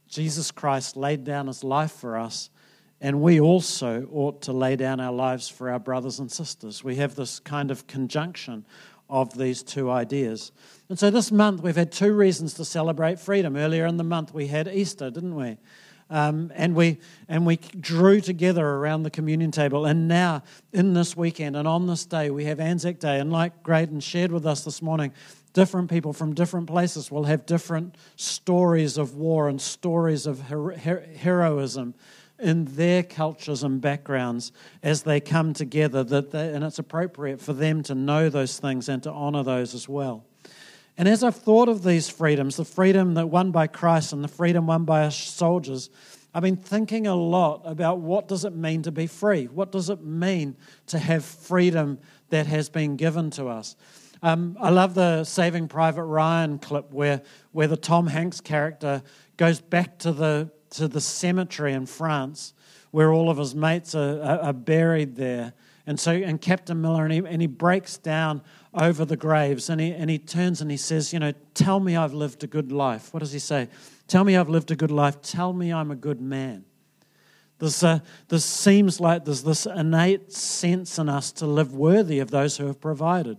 Jesus 0.08 0.50
Christ 0.50 0.96
laid 0.96 1.25
down 1.25 1.46
his 1.46 1.64
life 1.64 1.92
for 1.92 2.16
us, 2.16 2.50
and 3.00 3.20
we 3.20 3.40
also 3.40 4.08
ought 4.12 4.42
to 4.42 4.52
lay 4.52 4.76
down 4.76 5.00
our 5.00 5.12
lives 5.12 5.48
for 5.48 5.70
our 5.70 5.78
brothers 5.78 6.18
and 6.18 6.30
sisters. 6.30 6.84
We 6.84 6.96
have 6.96 7.14
this 7.14 7.40
kind 7.40 7.70
of 7.70 7.86
conjunction 7.86 8.64
of 9.08 9.36
these 9.36 9.62
two 9.62 9.90
ideas. 9.90 10.52
And 10.88 10.98
so 10.98 11.10
this 11.10 11.30
month 11.30 11.62
we've 11.62 11.76
had 11.76 11.92
two 11.92 12.12
reasons 12.12 12.54
to 12.54 12.64
celebrate 12.64 13.18
freedom. 13.18 13.56
Earlier 13.56 13.86
in 13.86 13.96
the 13.96 14.04
month 14.04 14.34
we 14.34 14.48
had 14.48 14.68
Easter, 14.68 15.10
didn't 15.10 15.34
we? 15.34 15.58
Um, 16.08 16.52
and 16.54 16.75
we 16.75 16.98
and 17.28 17.44
we 17.44 17.56
drew 17.56 18.20
together 18.20 18.64
around 18.64 19.02
the 19.02 19.10
communion 19.10 19.50
table. 19.50 19.86
And 19.86 20.06
now, 20.06 20.42
in 20.72 20.94
this 20.94 21.16
weekend 21.16 21.56
and 21.56 21.66
on 21.66 21.86
this 21.86 22.06
day, 22.06 22.30
we 22.30 22.44
have 22.44 22.60
Anzac 22.60 23.00
Day. 23.00 23.18
And 23.18 23.32
like 23.32 23.62
Graydon 23.62 24.00
shared 24.00 24.30
with 24.30 24.46
us 24.46 24.64
this 24.64 24.80
morning, 24.80 25.12
different 25.52 25.90
people 25.90 26.12
from 26.12 26.34
different 26.34 26.68
places 26.68 27.10
will 27.10 27.25
have 27.25 27.46
different 27.46 27.96
stories 28.14 28.98
of 28.98 29.14
war 29.16 29.48
and 29.48 29.60
stories 29.60 30.26
of 30.26 30.42
her- 30.42 30.72
heroism 30.72 31.94
in 32.38 32.66
their 32.66 33.02
cultures 33.02 33.62
and 33.62 33.80
backgrounds 33.80 34.52
as 34.82 35.02
they 35.02 35.18
come 35.18 35.54
together. 35.54 36.04
That 36.04 36.30
they, 36.30 36.52
and 36.52 36.62
it's 36.62 36.78
appropriate 36.78 37.40
for 37.40 37.54
them 37.54 37.82
to 37.84 37.94
know 37.94 38.28
those 38.28 38.58
things 38.58 38.88
and 38.88 39.02
to 39.04 39.10
honor 39.10 39.42
those 39.42 39.75
as 39.75 39.88
well. 39.88 40.25
And 40.98 41.08
as 41.08 41.22
I've 41.22 41.36
thought 41.36 41.68
of 41.68 41.82
these 41.82 42.08
freedoms, 42.08 42.56
the 42.56 42.64
freedom 42.64 43.14
that 43.14 43.28
won 43.28 43.50
by 43.50 43.66
Christ 43.66 44.12
and 44.12 44.24
the 44.24 44.28
freedom 44.28 44.66
won 44.66 44.84
by 44.84 45.04
our 45.04 45.10
soldiers, 45.10 45.90
I've 46.32 46.42
been 46.42 46.56
thinking 46.56 47.06
a 47.06 47.14
lot 47.14 47.62
about 47.64 47.98
what 47.98 48.28
does 48.28 48.44
it 48.44 48.54
mean 48.54 48.82
to 48.82 48.92
be 48.92 49.06
free? 49.06 49.46
What 49.46 49.72
does 49.72 49.90
it 49.90 50.02
mean 50.02 50.56
to 50.88 50.98
have 50.98 51.24
freedom 51.24 51.98
that 52.30 52.46
has 52.46 52.68
been 52.68 52.96
given 52.96 53.30
to 53.32 53.48
us? 53.48 53.76
Um, 54.22 54.56
I 54.58 54.70
love 54.70 54.94
the 54.94 55.24
Saving 55.24 55.68
Private 55.68 56.04
Ryan 56.04 56.58
clip 56.58 56.90
where, 56.92 57.20
where 57.52 57.68
the 57.68 57.76
Tom 57.76 58.06
Hanks 58.06 58.40
character 58.40 59.02
goes 59.36 59.60
back 59.60 59.98
to 59.98 60.12
the, 60.12 60.50
to 60.70 60.88
the 60.88 61.00
cemetery 61.00 61.74
in 61.74 61.84
France 61.84 62.54
where 62.90 63.12
all 63.12 63.28
of 63.28 63.36
his 63.36 63.54
mates 63.54 63.94
are, 63.94 64.22
are, 64.22 64.38
are 64.40 64.52
buried 64.54 65.16
there. 65.16 65.52
And 65.86 66.00
so, 66.00 66.12
and 66.12 66.40
Captain 66.40 66.80
Miller, 66.80 67.04
and 67.04 67.12
he, 67.12 67.18
and 67.18 67.40
he 67.40 67.46
breaks 67.46 67.98
down 67.98 68.42
over 68.76 69.04
the 69.04 69.16
graves 69.16 69.71
and 69.71 69.80
he, 69.80 69.92
and 69.92 70.11
he 70.11 70.18
turns 70.18 70.61
and 70.61 70.71
he 70.71 70.76
says, 70.76 71.12
You 71.12 71.18
know, 71.18 71.33
tell 71.54 71.80
me 71.80 71.97
I've 71.97 72.12
lived 72.12 72.45
a 72.45 72.47
good 72.47 72.71
life. 72.71 73.12
What 73.12 73.21
does 73.21 73.33
he 73.33 73.38
say? 73.38 73.68
Tell 74.06 74.23
me 74.23 74.37
I've 74.37 74.49
lived 74.49 74.71
a 74.71 74.76
good 74.76 74.90
life. 74.90 75.21
Tell 75.23 75.52
me 75.52 75.73
I'm 75.73 75.90
a 75.90 75.97
good 75.97 76.21
man. 76.21 76.64
This, 77.59 77.83
uh, 77.83 78.00
this 78.28 78.45
seems 78.45 79.00
like 79.00 79.25
there's 79.25 79.42
this 79.42 79.66
innate 79.66 80.30
sense 80.30 80.99
in 80.99 81.09
us 81.09 81.33
to 81.33 81.47
live 81.47 81.75
worthy 81.75 82.18
of 82.18 82.30
those 82.30 82.59
who 82.59 82.66
have 82.66 82.80
provided. 82.80 83.38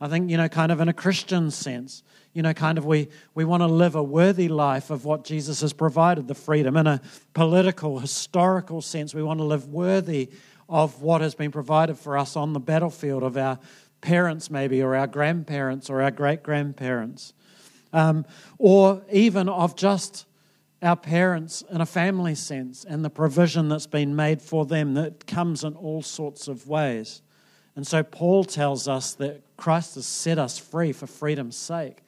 I 0.00 0.08
think, 0.08 0.30
you 0.30 0.36
know, 0.36 0.48
kind 0.48 0.70
of 0.70 0.80
in 0.80 0.88
a 0.88 0.92
Christian 0.92 1.50
sense, 1.50 2.02
you 2.32 2.42
know, 2.42 2.52
kind 2.52 2.78
of 2.78 2.84
we, 2.84 3.08
we 3.34 3.44
want 3.44 3.62
to 3.62 3.66
live 3.66 3.94
a 3.94 4.02
worthy 4.02 4.48
life 4.48 4.90
of 4.90 5.04
what 5.04 5.24
Jesus 5.24 5.62
has 5.62 5.72
provided, 5.72 6.28
the 6.28 6.34
freedom. 6.34 6.76
In 6.76 6.86
a 6.86 7.00
political, 7.32 7.98
historical 7.98 8.82
sense, 8.82 9.14
we 9.14 9.22
want 9.22 9.40
to 9.40 9.44
live 9.44 9.66
worthy 9.66 10.30
of 10.68 11.00
what 11.00 11.20
has 11.20 11.34
been 11.34 11.50
provided 11.50 11.98
for 11.98 12.18
us 12.18 12.36
on 12.36 12.52
the 12.52 12.60
battlefield 12.60 13.22
of 13.22 13.36
our 13.36 13.58
parents, 14.06 14.52
maybe, 14.52 14.80
or 14.80 14.94
our 14.94 15.08
grandparents, 15.08 15.90
or 15.90 16.00
our 16.00 16.12
great 16.12 16.44
grandparents, 16.44 17.34
um, 17.92 18.24
or 18.56 19.02
even 19.10 19.48
of 19.48 19.74
just 19.74 20.26
our 20.80 20.94
parents 20.94 21.64
in 21.70 21.80
a 21.80 21.86
family 21.86 22.36
sense 22.36 22.84
and 22.84 23.04
the 23.04 23.10
provision 23.10 23.68
that's 23.68 23.88
been 23.88 24.14
made 24.14 24.40
for 24.40 24.64
them 24.64 24.94
that 24.94 25.26
comes 25.26 25.64
in 25.64 25.74
all 25.74 26.02
sorts 26.02 26.46
of 26.46 26.68
ways. 26.68 27.20
And 27.74 27.84
so 27.84 28.04
Paul 28.04 28.44
tells 28.44 28.86
us 28.86 29.14
that 29.14 29.42
Christ 29.56 29.96
has 29.96 30.06
set 30.06 30.38
us 30.38 30.56
free 30.56 30.92
for 30.92 31.08
freedom's 31.08 31.56
sake. 31.56 31.98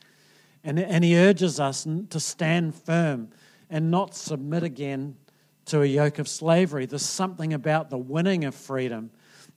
And, 0.63 0.79
and 0.79 1.03
he 1.03 1.17
urges 1.19 1.59
us 1.59 1.85
to 2.11 2.21
stand 2.21 2.77
firm 2.77 3.31
and 3.69 3.91
not 3.91 4.15
submit 4.15 4.63
again 4.63 5.17
to 5.65 5.83
a 5.83 5.87
yoke 5.87 6.21
of 6.21 6.29
slavery. 6.29 6.87
There's 6.87 7.03
something 7.03 7.53
about 7.53 7.91
the 7.91 7.99
winning 7.99 8.45
of 8.45 8.55
freedom 8.55 9.11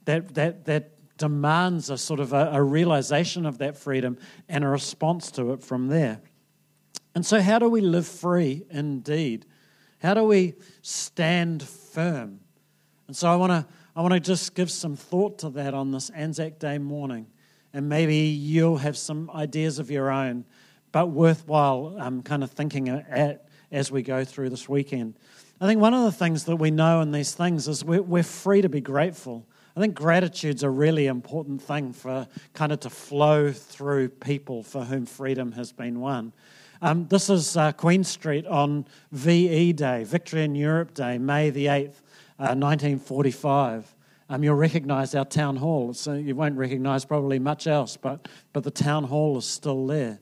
that, 0.06 0.34
that, 0.34 0.66
that 0.66 0.90
demands 1.22 1.92
a 1.92 1.98
sort 1.98 2.20
of 2.20 2.34
a, 2.34 2.50
a 2.52 2.64
realization 2.64 3.46
of 3.46 3.60
that 3.60 3.78
freedom 3.78 4.18
and 4.50 4.64
a 4.64 4.68
response 4.68 5.30
to 5.32 5.54
it 5.54 5.64
from 5.64 5.88
there. 5.88 6.20
And 7.14 7.24
so, 7.24 7.40
how 7.40 7.60
do 7.60 7.70
we 7.70 7.82
live 7.82 8.08
free 8.08 8.64
indeed? 8.72 9.46
How 10.00 10.16
do 10.16 10.24
we 10.24 10.56
stand 10.82 11.62
firm? 11.62 12.40
And 13.08 13.16
so, 13.16 13.32
I 13.32 13.36
want 13.36 13.52
to 13.52 13.68
I 13.96 14.02
want 14.02 14.16
to 14.16 14.20
just 14.20 14.56
give 14.56 14.72
some 14.72 14.96
thought 14.96 15.38
to 15.40 15.50
that 15.52 15.74
on 15.74 15.92
this 15.92 16.10
Anzac 16.10 16.58
Day 16.58 16.80
morning, 16.80 17.28
and 17.72 17.88
maybe 17.88 18.16
you'll 18.16 18.78
have 18.78 18.98
some 18.98 19.30
ideas 19.30 19.78
of 19.78 19.92
your 19.92 20.10
own, 20.10 20.46
but 20.92 21.08
worthwhile 21.08 21.96
um, 22.00 22.24
kind 22.24 22.44
of 22.44 22.52
thinking 22.52 22.90
at 22.90 23.46
as 23.72 23.92
we 23.92 24.02
go 24.02 24.26
through 24.26 24.50
this 24.50 24.68
weekend. 24.68 25.16
I 25.62 25.68
think 25.68 25.80
one 25.80 25.94
of 25.94 26.04
the 26.04 26.12
things 26.12 26.46
that 26.46 26.56
we 26.56 26.72
know 26.72 27.02
in 27.02 27.12
these 27.12 27.34
things 27.34 27.68
is 27.68 27.86
we're, 27.86 28.02
we're 28.02 28.24
free 28.24 28.62
to 28.64 28.70
be 28.70 28.82
grateful. 28.82 29.46
I 29.76 29.80
think 29.80 29.96
gratitude's 29.96 30.64
a 30.64 30.70
really 30.70 31.08
important 31.08 31.62
thing 31.62 31.94
for 31.94 32.28
kind 32.54 32.72
of 32.72 32.82
to 32.82 32.90
flow 32.90 33.52
through 33.52 34.10
people 34.10 34.64
for 34.64 34.84
whom 34.84 35.06
freedom 35.06 35.54
has 35.54 35.72
been 35.72 36.02
won. 36.02 36.34
Um, 36.82 37.08
this 37.08 37.30
is 37.30 37.56
uh, 37.56 37.72
Queen 37.72 38.04
Street 38.04 38.46
on 38.48 38.86
VE 39.12 39.74
Day, 39.74 40.04
Victory 40.04 40.44
in 40.44 40.56
Europe 40.56 40.94
Day, 40.94 41.18
May 41.18 41.52
the 41.52 41.68
8th, 41.68 42.02
uh, 42.40 42.58
1945. 42.58 43.96
Um, 44.30 44.44
you'll 44.44 44.56
recognize 44.56 45.14
our 45.14 45.26
town 45.26 45.58
hall. 45.58 45.94
So 45.94 46.14
you 46.14 46.36
won't 46.36 46.58
recognize 46.58 47.06
probably 47.06 47.38
much 47.38 47.68
else, 47.68 47.98
but, 47.98 48.28
but 48.52 48.64
the 48.64 48.72
town 48.72 49.04
hall 49.06 49.38
is 49.38 49.46
still 49.46 49.86
there. 49.88 50.20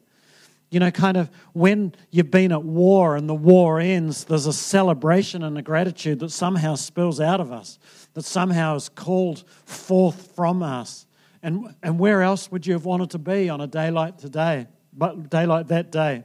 You 0.72 0.80
know, 0.80 0.92
kind 0.92 1.18
of 1.18 1.32
when 1.54 1.94
you've 2.12 2.30
been 2.30 2.52
at 2.52 2.64
war 2.64 3.16
and 3.16 3.28
the 3.28 3.34
war 3.34 3.80
ends, 3.80 4.26
there's 4.26 4.46
a 4.46 4.54
celebration 4.54 5.44
and 5.44 5.58
a 5.58 5.64
gratitude 5.64 6.20
that 6.20 6.30
somehow 6.30 6.76
spills 6.76 7.20
out 7.20 7.42
of 7.42 7.52
us 7.52 7.80
that 8.14 8.26
somehow 8.26 8.76
is 8.76 8.90
called 8.90 9.44
forth 9.66 10.36
from 10.36 10.64
us. 10.64 11.06
And, 11.42 11.74
and 11.82 12.00
where 12.00 12.22
else 12.22 12.52
would 12.52 12.68
you 12.68 12.74
have 12.74 12.86
wanted 12.86 13.12
to 13.12 13.20
be 13.20 13.50
on 13.50 13.62
a 13.62 13.68
day 13.68 13.92
like 13.92 14.18
today, 14.18 14.68
but 14.92 15.30
day 15.30 15.46
like 15.46 15.68
that 15.68 15.92
day, 15.92 16.24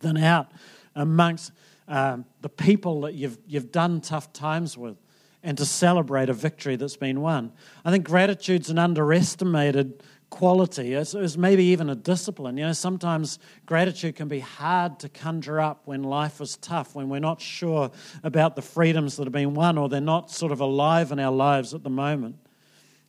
than 0.00 0.16
out 0.16 0.50
amongst 0.94 1.52
um, 1.86 2.24
the 2.40 2.48
people 2.48 3.02
that 3.02 3.14
you've, 3.14 3.38
you've 3.46 3.70
done 3.70 4.00
tough 4.00 4.32
times 4.32 4.76
with 4.76 4.96
and 5.42 5.58
to 5.58 5.66
celebrate 5.66 6.28
a 6.28 6.32
victory 6.32 6.76
that's 6.76 6.96
been 6.96 7.20
won? 7.20 7.52
I 7.84 7.90
think 7.90 8.04
gratitude's 8.04 8.70
an 8.70 8.78
underestimated 8.78 10.02
quality. 10.32 10.94
It's, 10.94 11.12
it's, 11.12 11.36
maybe 11.36 11.62
even 11.64 11.90
a 11.90 11.94
discipline. 11.94 12.56
You 12.56 12.64
know, 12.64 12.72
sometimes 12.72 13.38
gratitude 13.66 14.16
can 14.16 14.28
be 14.28 14.40
hard 14.40 14.98
to 15.00 15.10
conjure 15.10 15.60
up 15.60 15.82
when 15.84 16.02
life 16.02 16.40
is 16.40 16.56
tough, 16.56 16.94
when 16.94 17.10
we're 17.10 17.20
not 17.20 17.38
sure 17.38 17.90
about 18.24 18.56
the 18.56 18.62
freedoms 18.62 19.16
that 19.16 19.24
have 19.24 19.32
been 19.32 19.52
won 19.52 19.76
or 19.76 19.90
they're 19.90 20.00
not 20.00 20.30
sort 20.30 20.50
of 20.50 20.60
alive 20.60 21.12
in 21.12 21.20
our 21.20 21.30
lives 21.30 21.74
at 21.74 21.82
the 21.82 21.90
moment. 21.90 22.36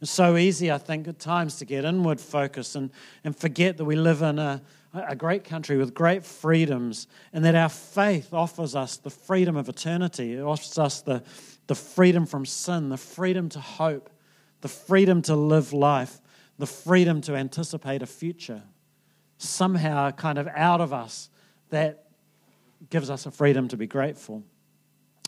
It's 0.02 0.12
so 0.12 0.36
easy, 0.36 0.70
I 0.70 0.78
think, 0.78 1.08
at 1.08 1.18
times 1.18 1.56
to 1.60 1.66
get 1.66 1.86
inward 1.86 2.20
focus 2.20 2.76
and, 2.76 2.92
and 3.24 3.34
forget 3.34 3.78
that 3.78 3.86
we 3.86 3.96
live 3.96 4.22
in 4.22 4.38
a, 4.38 4.62
a 4.94 5.16
great 5.16 5.46
country 5.46 5.78
with 5.78 5.94
great 5.94 6.26
freedoms 6.26 7.08
and 7.32 7.46
that 7.46 7.56
our 7.56 7.70
faith 7.70 8.34
offers 8.34 8.76
us 8.76 8.98
the 8.98 9.10
freedom 9.10 9.56
of 9.56 9.70
eternity. 9.70 10.34
It 10.34 10.42
offers 10.42 10.78
us 10.78 11.00
the, 11.00 11.24
the 11.68 11.76
freedom 11.76 12.26
from 12.26 12.46
sin, 12.46 12.90
the 12.90 12.98
freedom 12.98 13.48
to 13.48 13.62
hope, 13.62 14.10
the 14.60 14.68
freedom 14.68 15.22
to 15.22 15.38
live 15.38 15.72
life 15.72 16.20
the 16.58 16.68
freedom 16.68 17.22
to 17.22 17.36
anticipate 17.36 18.02
a 18.02 18.06
future. 18.06 18.64
Somehow, 19.38 20.12
kind 20.12 20.38
of 20.38 20.48
out 20.48 20.82
of 20.82 20.94
us, 20.94 21.30
that 21.70 22.06
gives 22.90 23.10
us 23.10 23.26
a 23.26 23.32
freedom 23.32 23.68
to 23.70 23.78
be 23.78 23.88
grateful. 23.88 24.44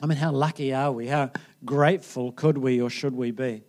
I 0.01 0.05
mean, 0.05 0.17
how 0.17 0.32
lucky 0.32 0.74
are 0.74 0.91
we? 0.91 1.08
How 1.08 1.32
grateful 1.63 2.32
could 2.32 2.58
we 2.58 2.82
or 2.82 2.89
should 2.89 3.15
we 3.15 3.32
be? 3.32 3.63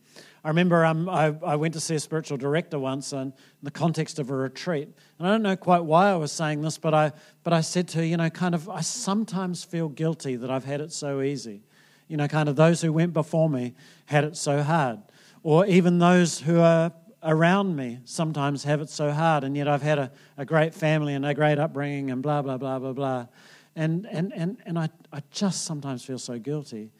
I 0.44 0.48
remember 0.48 0.84
um, 0.84 1.08
I, 1.08 1.34
I, 1.44 1.56
went 1.56 1.75
to 1.75 1.80
see 1.80 1.96
a 1.96 2.00
spiritual 2.00 2.36
director 2.36 2.78
once 2.78 3.12
in 3.12 3.32
the 3.64 3.70
context 3.70 4.20
of 4.20 4.30
a 4.30 4.34
retreat. 4.34 4.88
And 5.18 5.26
I 5.26 5.30
don't 5.32 5.42
know 5.42 5.56
quite 5.56 5.84
why 5.84 6.10
I 6.10 6.14
was 6.14 6.30
saying 6.30 6.60
this, 6.60 6.78
but 6.78 6.94
I, 6.94 7.10
but 7.42 7.52
I 7.52 7.62
said 7.62 7.88
to 7.88 7.98
her, 7.98 8.04
you 8.04 8.16
know, 8.16 8.30
kind 8.30 8.54
of, 8.54 8.68
I 8.68 8.80
sometimes 8.80 9.64
feel 9.64 9.88
guilty 9.88 10.36
that 10.36 10.48
I've 10.48 10.64
had 10.64 10.80
it 10.80 10.92
so 10.92 11.20
easy. 11.20 11.64
You 12.06 12.16
know, 12.16 12.28
kind 12.28 12.48
of 12.48 12.54
those 12.54 12.80
who 12.80 12.92
went 12.92 13.12
before 13.12 13.50
me 13.50 13.75
had 14.04 14.22
it 14.22 14.36
so 14.36 14.62
hard. 14.62 15.00
Or 15.42 15.66
even 15.66 15.98
those 15.98 16.38
who 16.38 16.60
are 16.60 16.92
around 17.26 17.76
me 17.76 17.99
sometimes 18.04 18.64
have 18.64 18.80
it 18.80 18.88
so 18.88 19.11
hard, 19.11 19.45
and 19.45 19.56
yet 19.56 19.68
I've 19.68 19.83
had 19.83 19.99
a, 19.99 20.11
a 20.37 20.45
great 20.45 20.73
family 20.75 21.14
and 21.14 21.26
a 21.26 21.35
great 21.35 21.59
upbringing 21.59 22.11
and 22.11 22.23
blah, 22.23 22.42
blah, 22.42 22.56
blah, 22.56 22.78
blah, 22.78 22.92
blah. 22.92 23.26
And, 23.75 24.06
and, 24.11 24.33
and, 24.35 24.56
and 24.64 24.78
I, 24.78 24.88
I 25.12 25.23
just 25.30 25.64
sometimes 25.64 26.04
feel 26.04 26.18
so 26.18 26.38
guilty. 26.38 26.90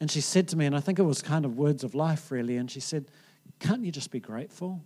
And 0.00 0.10
she 0.10 0.20
said 0.20 0.48
to 0.48 0.56
me, 0.56 0.66
and 0.66 0.74
I 0.74 0.80
think 0.80 0.98
it 0.98 1.02
was 1.02 1.22
kind 1.22 1.44
of 1.44 1.56
words 1.56 1.84
of 1.84 1.94
life 1.94 2.30
really, 2.30 2.56
and 2.56 2.70
she 2.70 2.80
said, 2.80 3.06
Can't 3.60 3.84
you 3.84 3.92
just 3.92 4.10
be 4.10 4.20
grateful? 4.20 4.82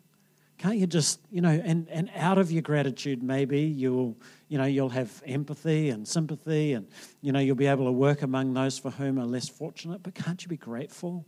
can't 0.58 0.76
you 0.76 0.86
just, 0.88 1.20
you 1.30 1.40
know, 1.40 1.62
and, 1.64 1.88
and 1.88 2.10
out 2.16 2.36
of 2.36 2.50
your 2.50 2.62
gratitude, 2.62 3.22
maybe 3.22 3.60
you'll, 3.60 4.16
you 4.48 4.58
know, 4.58 4.64
you'll 4.64 4.88
have 4.88 5.22
empathy 5.24 5.90
and 5.90 6.06
sympathy 6.06 6.72
and, 6.72 6.88
you 7.22 7.30
know, 7.30 7.38
you'll 7.38 7.54
be 7.54 7.68
able 7.68 7.84
to 7.84 7.92
work 7.92 8.22
among 8.22 8.52
those 8.52 8.76
for 8.76 8.90
whom 8.90 9.20
are 9.20 9.24
less 9.24 9.48
fortunate. 9.48 10.02
But 10.02 10.16
can't 10.16 10.42
you 10.42 10.48
be 10.48 10.56
grateful 10.56 11.24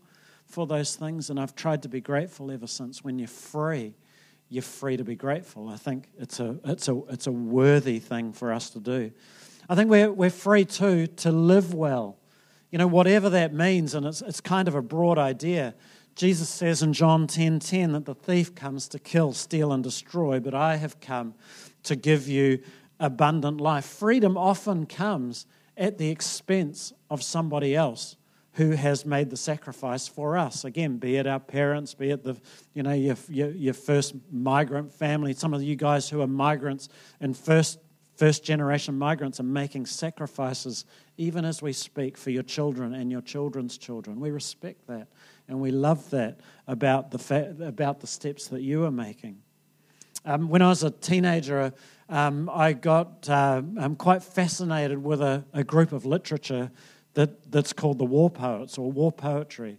for 0.51 0.67
those 0.67 0.97
things? 0.97 1.31
And 1.31 1.39
I've 1.39 1.55
tried 1.55 1.83
to 1.83 1.89
be 1.89 2.01
grateful 2.01 2.51
ever 2.51 2.67
since. 2.67 3.03
When 3.05 3.19
you're 3.19 3.29
free, 3.29 3.95
you're 4.49 4.63
free 4.63 4.97
to 4.97 5.05
be 5.05 5.15
grateful. 5.15 5.69
I 5.69 5.77
think 5.77 6.09
it's 6.19 6.41
a, 6.41 6.59
it's 6.65 6.89
a, 6.89 7.01
it's 7.09 7.27
a 7.27 7.33
worthy 7.33 8.01
thing 8.01 8.33
for 8.33 8.53
us 8.53 8.71
to 8.71 8.81
do. 8.81 9.13
I 9.69 9.77
think 9.77 9.89
we're, 9.89 10.11
we're 10.11 10.31
free 10.31 10.65
too 10.65 11.07
to 11.07 11.31
live 11.31 11.73
well. 11.73 12.19
You 12.71 12.79
know, 12.79 12.89
whatever 12.89 13.31
that 13.31 13.55
means, 13.55 13.95
and 13.95 14.05
it's, 14.05 14.23
it's 14.23 14.41
kind 14.41 14.69
of 14.69 14.75
a 14.75 14.83
broad 14.83 15.19
idea. 15.19 15.75
Jesus 16.17 16.49
says 16.49 16.83
in 16.83 16.93
John 16.93 17.27
10:10 17.27 17.35
10, 17.35 17.61
10, 17.61 17.93
that 17.93 18.05
the 18.05 18.15
thief 18.15 18.55
comes 18.55 18.89
to 18.89 18.99
kill, 18.99 19.33
steal, 19.33 19.73
and 19.73 19.83
destroy, 19.83 20.41
but 20.41 20.55
I 20.55 20.77
have 20.77 21.01
come 21.01 21.35
to 21.85 21.97
give 21.97 22.29
you 22.29 22.61
abundant 22.99 23.61
life. 23.61 23.85
Freedom 23.85 24.37
often 24.37 24.87
comes 24.87 25.47
at 25.77 25.99
the 25.99 26.11
expense 26.11 26.93
of 27.09 27.23
somebody 27.23 27.75
else 27.75 28.17
who 28.61 28.73
has 28.73 29.07
made 29.07 29.31
the 29.31 29.39
sacrifice 29.39 30.07
for 30.07 30.37
us. 30.37 30.67
Again, 30.67 30.99
be 30.99 31.17
it 31.17 31.27
our 31.27 31.41
parents, 31.41 31.95
be 31.95 32.11
it 32.11 32.23
the 32.23 32.37
you 32.75 32.83
know 32.83 32.93
your, 32.93 33.17
your, 33.31 33.51
your 33.53 33.73
first 33.73 34.15
migrant 34.31 34.93
family. 34.93 35.33
Some 35.33 35.55
of 35.55 35.63
you 35.63 35.77
guys 35.77 36.11
who 36.11 36.21
are 36.21 36.27
migrants 36.27 36.91
and 37.21 37.35
first 37.35 37.79
first 38.17 38.45
generation 38.45 38.99
migrants 38.99 39.41
are 39.41 39.45
making 39.45 39.87
sacrifices 39.87 40.85
even 41.17 41.47
as 41.47 41.63
we 41.63 41.73
speak 41.73 42.19
for 42.19 42.29
your 42.29 42.43
children 42.43 42.93
and 42.93 43.11
your 43.11 43.23
children's 43.23 43.79
children. 43.79 44.21
We 44.21 44.31
respect 44.31 44.87
that 44.89 45.09
and 45.49 45.59
we 45.59 45.71
love 45.71 46.11
that 46.11 46.41
about 46.69 47.13
the, 47.13 47.19
fa- 47.19 47.57
about 47.63 48.01
the 48.01 48.07
steps 48.07 48.49
that 48.49 48.61
you 48.61 48.85
are 48.85 48.91
making. 48.91 49.39
Um, 50.27 50.51
when 50.51 50.61
I 50.61 50.69
was 50.69 50.83
a 50.83 50.91
teenager, 50.91 51.73
um, 52.11 52.51
I 52.53 52.75
got 52.75 53.27
uh, 53.27 53.63
I'm 53.79 53.97
quite 53.97 54.23
fascinated 54.23 55.03
with 55.03 55.23
a, 55.23 55.47
a, 55.55 55.65
group 55.65 55.93
of 55.93 56.05
literature 56.05 56.71
that, 57.15 57.51
that's 57.51 57.73
called 57.73 57.99
the 57.99 58.05
war 58.05 58.31
poets 58.31 58.79
or 58.79 58.91
war 58.91 59.13
poetry. 59.13 59.79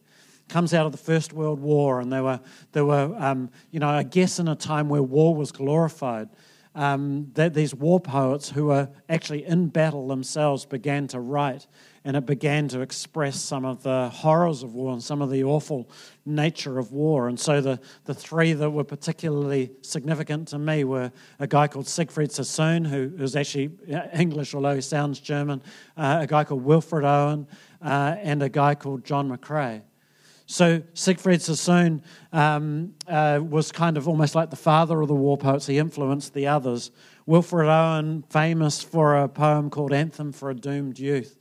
Comes 0.50 0.74
out 0.74 0.86
of 0.86 0.92
the 0.92 0.98
First 0.98 1.32
World 1.32 1.60
War, 1.60 2.02
and 2.02 2.12
they 2.12 2.20
were, 2.20 2.40
they 2.74 2.82
were 2.82 3.16
um, 3.18 3.50
you 3.72 3.80
know, 3.80 3.90
I 3.90 4.04
guess 4.04 4.40
in 4.40 4.48
a 4.48 4.56
time 4.56 4.90
where 4.90 5.02
war 5.02 5.34
was 5.34 5.52
glorified 5.52 6.30
um, 6.76 7.32
that 7.34 7.54
these 7.54 7.74
war 7.74 8.00
poets 8.00 8.50
who 8.50 8.68
were 8.68 8.90
actually 9.10 9.46
in 9.46 9.68
battle 9.68 10.08
themselves 10.08 10.66
began 10.66 11.08
to 11.08 11.20
write, 11.20 11.68
and 12.04 12.18
it 12.18 12.26
began 12.26 12.68
to 12.70 12.82
express 12.82 13.40
some 13.40 13.64
of 13.64 13.84
the 13.84 14.10
horrors 14.10 14.64
of 14.64 14.74
war 14.74 14.92
and 14.92 15.04
some 15.04 15.22
of 15.22 15.30
the 15.30 15.44
awful 15.44 15.90
nature 16.26 16.80
of 16.80 16.92
war. 16.92 17.28
And 17.28 17.40
so 17.40 17.62
the, 17.62 17.80
the 18.06 18.14
three 18.14 18.54
that 18.54 18.70
were 18.70 18.84
particularly 18.84 19.72
significant 19.82 20.48
to 20.50 20.60
me 20.60 20.84
were 20.84 21.12
a 21.40 21.48
guy 21.48 21.68
called 21.68 21.88
Siegfried 21.88 22.32
Sassoon, 22.32 22.86
who 22.86 23.12
is 23.20 23.36
actually 23.36 23.72
English, 24.14 24.56
although 24.56 24.76
he 24.76 24.82
sounds 24.82 25.20
German, 25.20 25.62
uh, 25.96 26.20
a 26.22 26.28
guy 26.28 26.44
called 26.44 26.64
Wilfred 26.64 27.06
Owen, 27.06 27.48
uh, 27.82 28.16
and 28.20 28.42
a 28.42 28.50
guy 28.50 28.74
called 28.74 29.06
John 29.06 29.30
McCrae. 29.30 29.84
So 30.48 30.82
Siegfried 30.96 31.42
Sassoon 31.42 32.04
um, 32.34 32.96
uh, 33.08 33.40
was 33.42 33.72
kind 33.72 33.96
of 33.96 34.08
almost 34.08 34.36
like 34.36 34.50
the 34.50 34.58
father 34.58 35.00
of 35.02 35.08
the 35.08 35.16
war 35.16 35.38
poets. 35.38 35.68
He 35.68 35.78
influenced 35.78 36.34
the 36.34 36.48
others. 36.48 36.92
Wilfred 37.26 37.70
Owen, 37.70 38.24
famous 38.30 38.82
for 38.84 39.16
a 39.16 39.30
poem 39.30 39.70
called 39.70 39.94
Anthem 39.94 40.34
for 40.34 40.50
a 40.50 40.56
Doomed 40.56 41.00
Youth. 41.00 41.41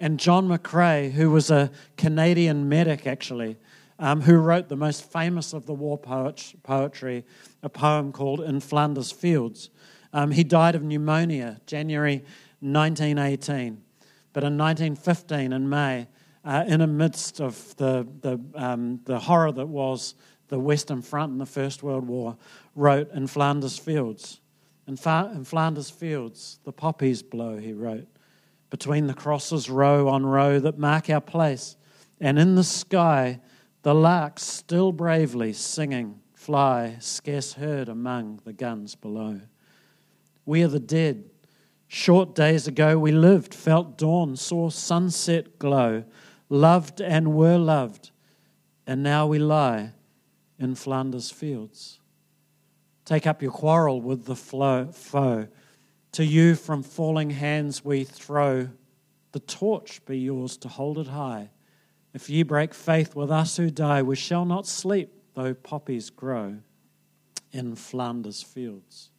And 0.00 0.18
John 0.18 0.48
McCrae, 0.48 1.12
who 1.12 1.30
was 1.30 1.50
a 1.50 1.70
Canadian 1.98 2.68
medic 2.68 3.06
actually, 3.06 3.58
um, 3.98 4.22
who 4.22 4.36
wrote 4.36 4.70
the 4.70 4.76
most 4.76 5.12
famous 5.12 5.52
of 5.52 5.66
the 5.66 5.74
war 5.74 5.98
poet- 5.98 6.54
poetry, 6.62 7.24
a 7.62 7.68
poem 7.68 8.10
called 8.10 8.40
In 8.40 8.60
Flanders 8.60 9.12
Fields. 9.12 9.68
Um, 10.14 10.30
he 10.30 10.42
died 10.42 10.74
of 10.74 10.82
pneumonia 10.82 11.60
January 11.66 12.24
1918. 12.60 13.82
But 14.32 14.42
in 14.44 14.56
1915, 14.56 15.52
in 15.52 15.68
May, 15.68 16.08
uh, 16.44 16.64
in 16.66 16.80
the 16.80 16.86
midst 16.86 17.40
of 17.40 17.76
the, 17.76 18.08
the, 18.22 18.40
um, 18.54 19.00
the 19.04 19.18
horror 19.18 19.52
that 19.52 19.66
was 19.66 20.14
the 20.48 20.58
Western 20.58 21.02
Front 21.02 21.32
in 21.32 21.38
the 21.38 21.46
First 21.46 21.82
World 21.82 22.06
War, 22.06 22.38
wrote 22.74 23.12
in 23.12 23.26
Flanders 23.26 23.78
Fields. 23.78 24.40
In, 24.86 24.96
Fa- 24.96 25.30
in 25.34 25.44
Flanders 25.44 25.90
Fields, 25.90 26.58
the 26.64 26.72
poppies 26.72 27.22
blow, 27.22 27.58
he 27.58 27.72
wrote, 27.72 28.08
between 28.70 29.06
the 29.06 29.14
crosses, 29.14 29.68
row 29.68 30.08
on 30.08 30.24
row, 30.24 30.58
that 30.60 30.78
mark 30.78 31.10
our 31.10 31.20
place. 31.20 31.76
And 32.20 32.38
in 32.38 32.54
the 32.54 32.64
sky, 32.64 33.40
the 33.82 33.94
larks 33.94 34.42
still 34.42 34.92
bravely 34.92 35.52
singing 35.52 36.20
fly, 36.32 36.96
scarce 37.00 37.54
heard 37.54 37.88
among 37.88 38.40
the 38.44 38.52
guns 38.52 38.94
below. 38.94 39.40
We 40.46 40.62
are 40.62 40.68
the 40.68 40.80
dead. 40.80 41.24
Short 41.88 42.34
days 42.34 42.66
ago 42.66 42.98
we 42.98 43.12
lived, 43.12 43.52
felt 43.52 43.98
dawn, 43.98 44.36
saw 44.36 44.70
sunset 44.70 45.58
glow 45.58 46.04
loved 46.50 47.00
and 47.00 47.32
were 47.32 47.56
loved, 47.56 48.10
and 48.86 49.02
now 49.02 49.26
we 49.26 49.38
lie 49.38 49.92
in 50.58 50.74
Flanders 50.74 51.30
fields. 51.30 52.00
Take 53.06 53.26
up 53.26 53.40
your 53.40 53.52
quarrel 53.52 54.02
with 54.02 54.26
the 54.26 54.36
foe. 54.36 55.48
To 56.12 56.24
you 56.24 56.54
from 56.54 56.82
falling 56.82 57.30
hands 57.30 57.84
we 57.84 58.04
throw. 58.04 58.68
The 59.32 59.40
torch 59.40 60.04
be 60.04 60.18
yours 60.18 60.56
to 60.58 60.68
hold 60.68 60.98
it 60.98 61.06
high. 61.06 61.50
If 62.12 62.28
ye 62.28 62.42
break 62.42 62.74
faith 62.74 63.14
with 63.14 63.30
us 63.30 63.56
who 63.56 63.70
die, 63.70 64.02
we 64.02 64.16
shall 64.16 64.44
not 64.44 64.66
sleep, 64.66 65.12
though 65.34 65.54
poppies 65.54 66.10
grow 66.10 66.58
in 67.52 67.76
Flanders 67.76 68.42
fields. 68.42 69.10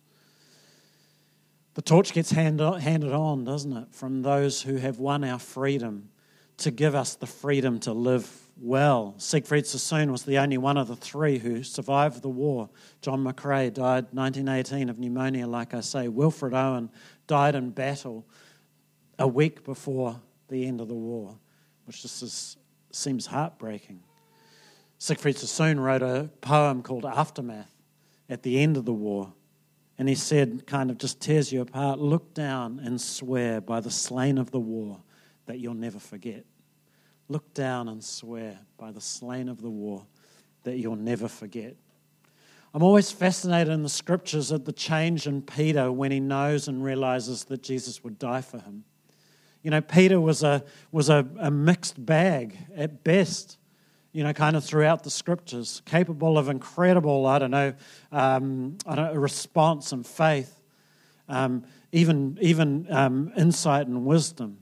The 1.73 1.81
torch 1.81 2.11
gets 2.11 2.31
handed 2.31 3.13
on, 3.13 3.45
doesn't 3.45 3.75
it, 3.75 3.93
from 3.93 4.21
those 4.21 4.61
who 4.63 4.75
have 4.75 4.99
won 4.99 5.23
our 5.23 5.39
freedom 5.39 6.09
to 6.57 6.71
give 6.71 6.93
us 6.93 7.15
the 7.15 7.27
freedom 7.27 7.79
to 7.79 7.93
live 7.93 8.40
well. 8.61 9.15
Siegfried 9.17 9.65
Sassoon 9.65 10.11
was 10.11 10.23
the 10.23 10.37
only 10.37 10.57
one 10.57 10.77
of 10.77 10.87
the 10.87 10.95
three 10.95 11.39
who 11.39 11.63
survived 11.63 12.21
the 12.21 12.29
war. 12.29 12.69
John 13.01 13.23
McCrae 13.23 13.73
died 13.73 14.07
1918 14.11 14.89
of 14.89 14.99
pneumonia, 14.99 15.47
like 15.47 15.73
I 15.73 15.81
say. 15.81 16.07
Wilfred 16.07 16.53
Owen 16.53 16.89
died 17.27 17.55
in 17.55 17.71
battle 17.71 18.25
a 19.17 19.27
week 19.27 19.63
before 19.63 20.21
the 20.47 20.67
end 20.67 20.79
of 20.79 20.87
the 20.87 20.95
war, 20.95 21.37
which 21.85 22.03
just 22.03 22.21
is, 22.21 22.57
seems 22.91 23.25
heartbreaking. 23.25 24.01
Siegfried 24.99 25.37
Sassoon 25.37 25.79
wrote 25.79 26.03
a 26.03 26.29
poem 26.41 26.83
called 26.83 27.05
Aftermath 27.05 27.71
at 28.29 28.43
the 28.43 28.59
end 28.59 28.77
of 28.77 28.85
the 28.85 28.93
war. 28.93 29.33
And 29.97 30.07
he 30.07 30.15
said, 30.15 30.65
kind 30.67 30.89
of 30.91 30.97
just 30.97 31.19
tears 31.19 31.51
you 31.51 31.61
apart 31.61 31.99
look 31.99 32.33
down 32.33 32.79
and 32.79 32.99
swear 33.01 33.61
by 33.61 33.79
the 33.79 33.91
slain 33.91 34.37
of 34.37 34.51
the 34.51 34.59
war 34.59 35.01
that 35.45 35.59
you'll 35.59 35.73
never 35.73 35.99
forget. 35.99 36.45
Look 37.31 37.53
down 37.53 37.87
and 37.87 38.03
swear 38.03 38.59
by 38.77 38.91
the 38.91 38.99
slain 38.99 39.47
of 39.47 39.61
the 39.61 39.69
war 39.69 40.05
that 40.63 40.77
you'll 40.79 40.97
never 40.97 41.29
forget. 41.29 41.77
I'm 42.73 42.83
always 42.83 43.09
fascinated 43.09 43.71
in 43.71 43.83
the 43.83 43.89
scriptures 43.89 44.51
at 44.51 44.65
the 44.65 44.73
change 44.73 45.27
in 45.27 45.41
Peter 45.41 45.93
when 45.93 46.11
he 46.11 46.19
knows 46.19 46.67
and 46.67 46.83
realizes 46.83 47.45
that 47.45 47.63
Jesus 47.63 48.03
would 48.03 48.19
die 48.19 48.41
for 48.41 48.57
him. 48.57 48.83
You 49.63 49.71
know, 49.71 49.79
Peter 49.79 50.19
was 50.19 50.43
a, 50.43 50.65
was 50.91 51.07
a, 51.07 51.25
a 51.39 51.49
mixed 51.49 52.05
bag 52.05 52.57
at 52.75 53.01
best, 53.05 53.57
you 54.11 54.25
know, 54.25 54.33
kind 54.33 54.57
of 54.57 54.65
throughout 54.65 55.05
the 55.05 55.09
scriptures, 55.09 55.81
capable 55.85 56.37
of 56.37 56.49
incredible, 56.49 57.25
I 57.25 57.39
don't 57.39 57.51
know, 57.51 57.73
um, 58.11 58.77
I 58.85 58.95
don't 58.95 59.17
response 59.17 59.93
and 59.93 60.05
faith, 60.05 60.59
um, 61.29 61.63
even, 61.93 62.37
even 62.41 62.87
um, 62.89 63.31
insight 63.37 63.87
and 63.87 64.05
wisdom 64.05 64.57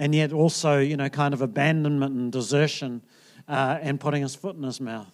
and 0.00 0.14
yet 0.14 0.32
also, 0.32 0.78
you 0.78 0.96
know, 0.96 1.10
kind 1.10 1.34
of 1.34 1.42
abandonment 1.42 2.16
and 2.16 2.32
desertion 2.32 3.02
uh, 3.46 3.78
and 3.82 4.00
putting 4.00 4.22
his 4.22 4.34
foot 4.34 4.56
in 4.56 4.62
his 4.62 4.80
mouth. 4.80 5.12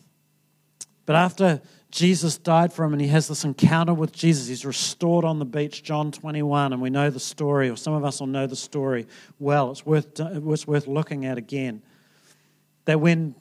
But 1.07 1.17
after 1.17 1.61
Jesus 1.91 2.39
died 2.39 2.73
for 2.73 2.85
him 2.85 2.93
and 2.93 3.03
he 3.03 3.09
has 3.09 3.27
this 3.27 3.45
encounter 3.45 3.93
with 3.93 4.13
Jesus, 4.13 4.47
he's 4.47 4.65
restored 4.65 5.25
on 5.25 5.41
the 5.41 5.45
beach, 5.45 5.83
John 5.83 6.13
21, 6.13 6.73
and 6.73 6.81
we 6.81 6.89
know 6.89 7.11
the 7.11 7.21
story, 7.21 7.69
or 7.69 7.77
some 7.77 7.95
of 7.95 8.05
us 8.05 8.21
will 8.21 8.29
know 8.29 8.47
the 8.47 8.57
story 8.57 9.09
well. 9.41 9.73
It's 9.73 9.85
worth, 9.85 10.21
it's 10.21 10.67
worth 10.67 10.87
looking 10.87 11.27
at 11.27 11.37
again. 11.37 11.83
That 12.85 13.01
when 13.01 13.35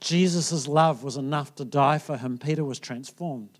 Jesus' 0.00 0.68
love 0.68 1.02
was 1.02 1.16
enough 1.16 1.54
to 1.56 1.64
die 1.64 1.98
for 1.98 2.18
him, 2.18 2.36
Peter 2.36 2.64
was 2.64 2.78
transformed. 2.78 3.58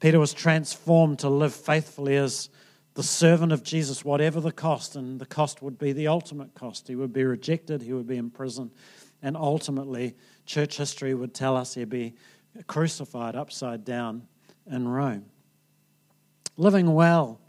Peter 0.00 0.18
was 0.18 0.34
transformed 0.34 1.20
to 1.20 1.28
live 1.28 1.54
faithfully 1.54 2.16
as 2.16 2.50
the 2.98 3.04
servant 3.04 3.52
of 3.52 3.62
Jesus, 3.62 4.04
whatever 4.04 4.40
the 4.40 4.50
cost, 4.50 4.96
and 4.96 5.20
the 5.20 5.24
cost 5.24 5.62
would 5.62 5.78
be 5.78 5.92
the 5.92 6.08
ultimate 6.08 6.52
cost. 6.56 6.88
He 6.88 6.96
would 6.96 7.12
be 7.12 7.22
rejected, 7.22 7.80
he 7.80 7.92
would 7.92 8.08
be 8.08 8.16
imprisoned, 8.16 8.72
and 9.22 9.36
ultimately, 9.36 10.16
church 10.46 10.78
history 10.78 11.14
would 11.14 11.32
tell 11.32 11.56
us 11.56 11.74
he'd 11.74 11.90
be 11.90 12.16
crucified 12.66 13.36
upside 13.36 13.84
down 13.84 14.26
in 14.68 14.88
Rome. 14.88 15.26
Living 16.56 16.92
well, 16.92 17.40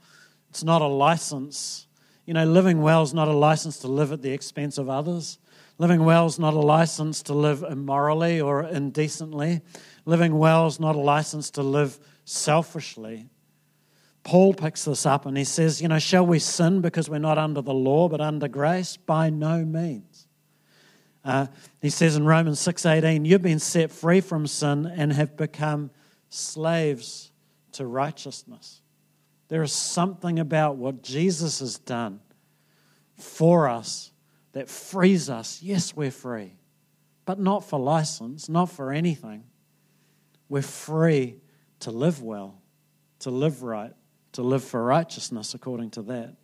it's 0.52 0.64
not 0.64 0.84
a 0.84 0.88
license. 0.88 1.88
You 2.28 2.36
know, 2.36 2.46
living 2.46 2.80
well 2.84 3.02
is 3.02 3.16
not 3.16 3.28
a 3.28 3.34
license 3.34 3.80
to 3.80 3.88
live 3.88 4.12
at 4.12 4.22
the 4.22 4.32
expense 4.32 4.78
of 4.78 4.88
others. 4.88 5.40
Living 5.80 6.06
well 6.06 6.28
is 6.28 6.38
not 6.38 6.54
a 6.54 6.60
license 6.60 7.24
to 7.24 7.34
live 7.34 7.64
immorally 7.64 8.40
or 8.40 8.66
indecently. 8.66 9.62
Living 10.06 10.38
well 10.38 10.68
is 10.68 10.80
not 10.80 10.96
a 10.96 11.00
license 11.00 11.50
to 11.50 11.64
live 11.64 12.00
selfishly. 12.24 13.32
Paul 14.24 14.54
picks 14.54 14.86
this 14.86 15.06
up 15.06 15.26
and 15.26 15.38
he 15.38 15.44
says, 15.44 15.82
You 15.82 15.88
know, 15.88 16.00
shall 16.00 16.26
we 16.26 16.40
sin 16.40 16.82
because 16.82 17.10
we're 17.10 17.20
not 17.20 17.38
under 17.38 17.62
the 17.62 17.74
law 17.74 18.10
but 18.10 18.22
under 18.22 18.48
grace? 18.48 18.98
By 18.98 19.30
no 19.30 19.64
means. 19.66 20.28
Uh, 21.24 21.48
he 21.82 21.90
says 21.90 22.16
in 22.16 22.26
Romans 22.26 22.60
6:18, 22.60 23.26
"You've 23.26 23.42
been 23.42 23.60
set 23.60 23.92
free 23.92 24.22
from 24.22 24.48
sin 24.48 24.86
and 24.86 25.12
have 25.14 25.36
become 25.36 25.92
slaves 26.30 27.32
to 27.74 27.86
righteousness." 27.86 28.82
There 29.50 29.64
is 29.64 29.74
something 29.74 30.40
about 30.40 30.78
what 30.78 31.02
Jesus 31.02 31.60
has 31.60 31.78
done 31.78 32.22
for 33.16 33.68
us 33.68 34.12
that 34.54 34.70
frees 34.70 35.30
us. 35.30 35.62
Yes, 35.62 35.96
we're 35.96 36.12
free, 36.12 36.56
but 37.26 37.40
not 37.40 37.64
for 37.64 37.80
license, 37.80 38.48
not 38.48 38.70
for 38.70 38.92
anything. 38.92 39.44
We're 40.48 40.62
free 40.62 41.42
to 41.82 41.92
live 41.92 42.22
well, 42.22 42.62
to 43.20 43.30
live 43.30 43.62
right, 43.62 43.94
to 44.34 44.42
live 44.42 44.64
for 44.64 44.84
righteousness 44.84 45.54
according 45.54 45.92
to 45.92 46.02
that. 46.04 46.36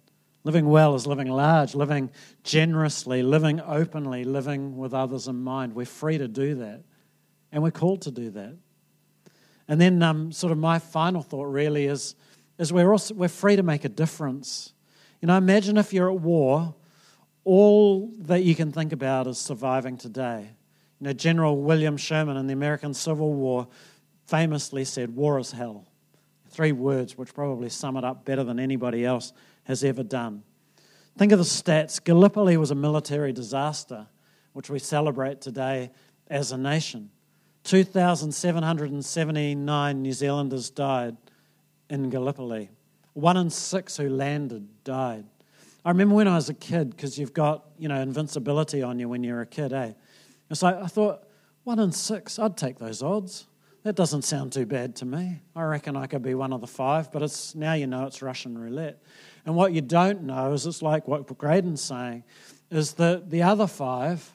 Living 0.43 0.67
well 0.67 0.93
is 0.93 1.07
living 1.07 1.27
large, 1.27 1.73
living 1.73 2.11
generously, 2.43 3.23
living 3.23 3.59
openly, 3.61 4.23
living 4.23 4.77
with 4.77 4.93
others 4.93 5.27
in 5.27 5.35
mind. 5.37 5.73
We're 5.73 5.85
free 5.85 6.19
to 6.19 6.27
do 6.27 6.55
that, 6.55 6.83
and 7.51 7.63
we're 7.63 7.71
called 7.71 8.03
to 8.03 8.11
do 8.11 8.29
that. 8.29 8.55
And 9.67 9.81
then, 9.81 10.03
um, 10.03 10.31
sort 10.31 10.51
of, 10.51 10.59
my 10.59 10.77
final 10.77 11.23
thought 11.23 11.45
really 11.45 11.85
is, 11.87 12.13
is 12.59 12.71
we're 12.71 12.91
also 12.91 13.15
we're 13.15 13.27
free 13.27 13.55
to 13.55 13.63
make 13.63 13.85
a 13.85 13.89
difference. 13.89 14.73
You 15.19 15.27
know, 15.27 15.37
imagine 15.37 15.77
if 15.77 15.91
you're 15.91 16.11
at 16.11 16.19
war, 16.19 16.75
all 17.43 18.11
that 18.19 18.43
you 18.43 18.53
can 18.53 18.71
think 18.71 18.93
about 18.93 19.25
is 19.25 19.39
surviving 19.39 19.97
today. 19.97 20.51
You 20.99 21.07
know, 21.07 21.13
General 21.13 21.59
William 21.59 21.97
Sherman 21.97 22.37
in 22.37 22.45
the 22.45 22.53
American 22.53 22.93
Civil 22.93 23.33
War 23.33 23.67
famously 24.25 24.85
said, 24.85 25.15
"War 25.15 25.39
is 25.39 25.51
hell." 25.51 25.87
Three 26.55 26.71
words 26.71 27.17
which 27.17 27.33
probably 27.33 27.67
sum 27.67 27.97
it 27.97 28.05
up 28.05 28.23
better 28.23 28.45
than 28.45 28.61
anybody 28.61 29.03
else 29.03 29.33
has 29.65 29.83
ever 29.83 30.03
done. 30.03 30.43
Think 31.17 31.33
of 31.33 31.39
the 31.39 31.43
stats. 31.43 32.01
Gallipoli 32.01 32.55
was 32.55 32.71
a 32.71 32.75
military 32.75 33.33
disaster, 33.33 34.07
which 34.53 34.69
we 34.69 34.79
celebrate 34.79 35.41
today 35.41 35.91
as 36.29 36.53
a 36.53 36.57
nation. 36.57 37.09
2,779 37.65 40.01
New 40.01 40.13
Zealanders 40.13 40.69
died 40.69 41.17
in 41.89 42.09
Gallipoli. 42.09 42.69
One 43.11 43.35
in 43.35 43.49
six 43.49 43.97
who 43.97 44.07
landed 44.07 44.65
died. 44.85 45.25
I 45.83 45.89
remember 45.89 46.15
when 46.15 46.29
I 46.29 46.35
was 46.35 46.47
a 46.47 46.53
kid, 46.53 46.91
because 46.91 47.19
you've 47.19 47.33
got, 47.33 47.65
you 47.77 47.89
know, 47.89 47.99
invincibility 47.99 48.81
on 48.81 48.97
you 48.97 49.09
when 49.09 49.25
you're 49.25 49.41
a 49.41 49.45
kid, 49.45 49.73
eh? 49.73 49.91
So 50.53 50.67
I 50.67 50.87
thought, 50.87 51.27
one 51.65 51.79
in 51.79 51.91
six, 51.91 52.39
I'd 52.39 52.55
take 52.55 52.79
those 52.79 53.03
odds. 53.03 53.47
That 53.85 53.95
doesn't 53.95 54.23
sound 54.23 54.51
too 54.51 54.65
bad 54.65 54.95
to 54.95 55.05
me. 55.05 55.41
I 55.55 55.61
reckon 55.61 55.95
I 55.95 56.07
could 56.07 56.23
be 56.23 56.33
one 56.33 56.53
of 56.53 56.59
the 56.59 56.65
five, 56.65 57.11
but 57.11 57.21
it's 57.21 57.53
now 57.53 57.73
you 57.73 57.85
know 57.85 58.07
it's 58.07 58.19
Russian 58.23 58.57
roulette. 58.57 58.99
And 59.45 59.55
what 59.55 59.73
you 59.73 59.81
don't 59.81 60.23
know 60.23 60.53
is 60.53 60.65
it's 60.65 60.81
like 60.81 61.07
what 61.07 61.37
Graydon's 61.37 61.83
saying, 61.83 62.23
is 62.71 62.93
that 62.93 63.29
the 63.29 63.43
other 63.43 63.67
five, 63.67 64.33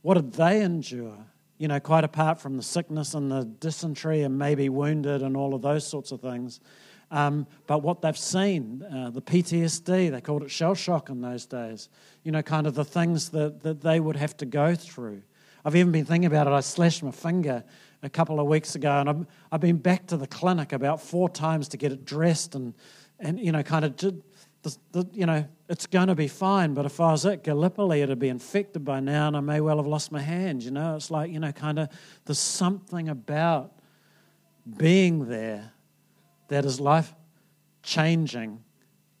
what 0.00 0.14
did 0.14 0.32
they 0.32 0.62
endure? 0.62 1.18
You 1.58 1.68
know, 1.68 1.78
quite 1.80 2.04
apart 2.04 2.40
from 2.40 2.56
the 2.56 2.62
sickness 2.62 3.12
and 3.12 3.30
the 3.30 3.44
dysentery 3.44 4.22
and 4.22 4.38
maybe 4.38 4.70
wounded 4.70 5.20
and 5.20 5.36
all 5.36 5.52
of 5.52 5.60
those 5.60 5.86
sorts 5.86 6.10
of 6.10 6.22
things. 6.22 6.58
Um, 7.10 7.46
but 7.66 7.82
what 7.82 8.00
they've 8.00 8.16
seen, 8.16 8.82
uh, 8.90 9.10
the 9.10 9.20
PTSD, 9.20 10.10
they 10.10 10.20
called 10.22 10.44
it 10.44 10.50
shell 10.50 10.74
shock 10.74 11.10
in 11.10 11.20
those 11.20 11.44
days, 11.44 11.90
you 12.24 12.32
know, 12.32 12.40
kind 12.40 12.66
of 12.66 12.74
the 12.74 12.86
things 12.86 13.28
that, 13.30 13.60
that 13.64 13.82
they 13.82 14.00
would 14.00 14.16
have 14.16 14.34
to 14.38 14.46
go 14.46 14.74
through. 14.74 15.20
I've 15.62 15.76
even 15.76 15.92
been 15.92 16.06
thinking 16.06 16.24
about 16.26 16.46
it. 16.46 16.54
I 16.54 16.60
slashed 16.60 17.02
my 17.02 17.10
finger 17.10 17.64
a 18.02 18.08
couple 18.08 18.40
of 18.40 18.46
weeks 18.46 18.74
ago, 18.74 19.00
and 19.00 19.08
I've, 19.08 19.26
I've 19.52 19.60
been 19.60 19.78
back 19.78 20.06
to 20.08 20.16
the 20.16 20.26
clinic 20.26 20.72
about 20.72 21.00
four 21.00 21.28
times 21.28 21.68
to 21.68 21.76
get 21.76 21.92
it 21.92 22.04
dressed 22.04 22.54
and, 22.54 22.74
and 23.18 23.40
you 23.40 23.52
know, 23.52 23.62
kind 23.62 23.84
of 23.84 23.96
the, 24.92 25.08
you 25.12 25.26
know, 25.26 25.46
it's 25.68 25.86
going 25.86 26.08
to 26.08 26.14
be 26.14 26.28
fine. 26.28 26.74
But 26.74 26.86
if 26.86 27.00
I 27.00 27.12
was 27.12 27.24
at 27.26 27.44
Gallipoli, 27.44 28.02
it'd 28.02 28.18
be 28.18 28.28
infected 28.28 28.84
by 28.84 29.00
now, 29.00 29.28
and 29.28 29.36
I 29.36 29.40
may 29.40 29.60
well 29.60 29.76
have 29.76 29.86
lost 29.86 30.12
my 30.12 30.20
hand. 30.20 30.62
You 30.62 30.70
know, 30.70 30.96
it's 30.96 31.10
like 31.10 31.30
you 31.30 31.40
know, 31.40 31.52
kind 31.52 31.78
of 31.78 31.88
there's 32.24 32.38
something 32.38 33.08
about 33.08 33.72
being 34.76 35.28
there 35.28 35.72
that 36.48 36.64
is 36.64 36.80
life 36.80 37.14
changing, 37.82 38.62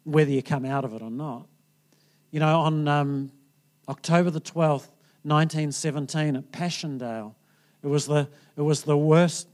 whether 0.04 0.30
you 0.30 0.42
come 0.42 0.64
out 0.64 0.84
of 0.84 0.94
it 0.94 1.02
or 1.02 1.10
not. 1.10 1.46
You 2.30 2.40
know, 2.40 2.60
on 2.60 2.88
um, 2.88 3.32
October 3.88 4.30
the 4.30 4.40
twelfth, 4.40 4.90
nineteen 5.24 5.72
seventeen, 5.72 6.36
at 6.36 6.50
Passchendaele, 6.52 7.34
it 7.82 7.86
was 7.86 8.06
the 8.06 8.28
it 8.56 8.62
was 8.62 8.82
the 8.82 8.96
worst 8.96 9.48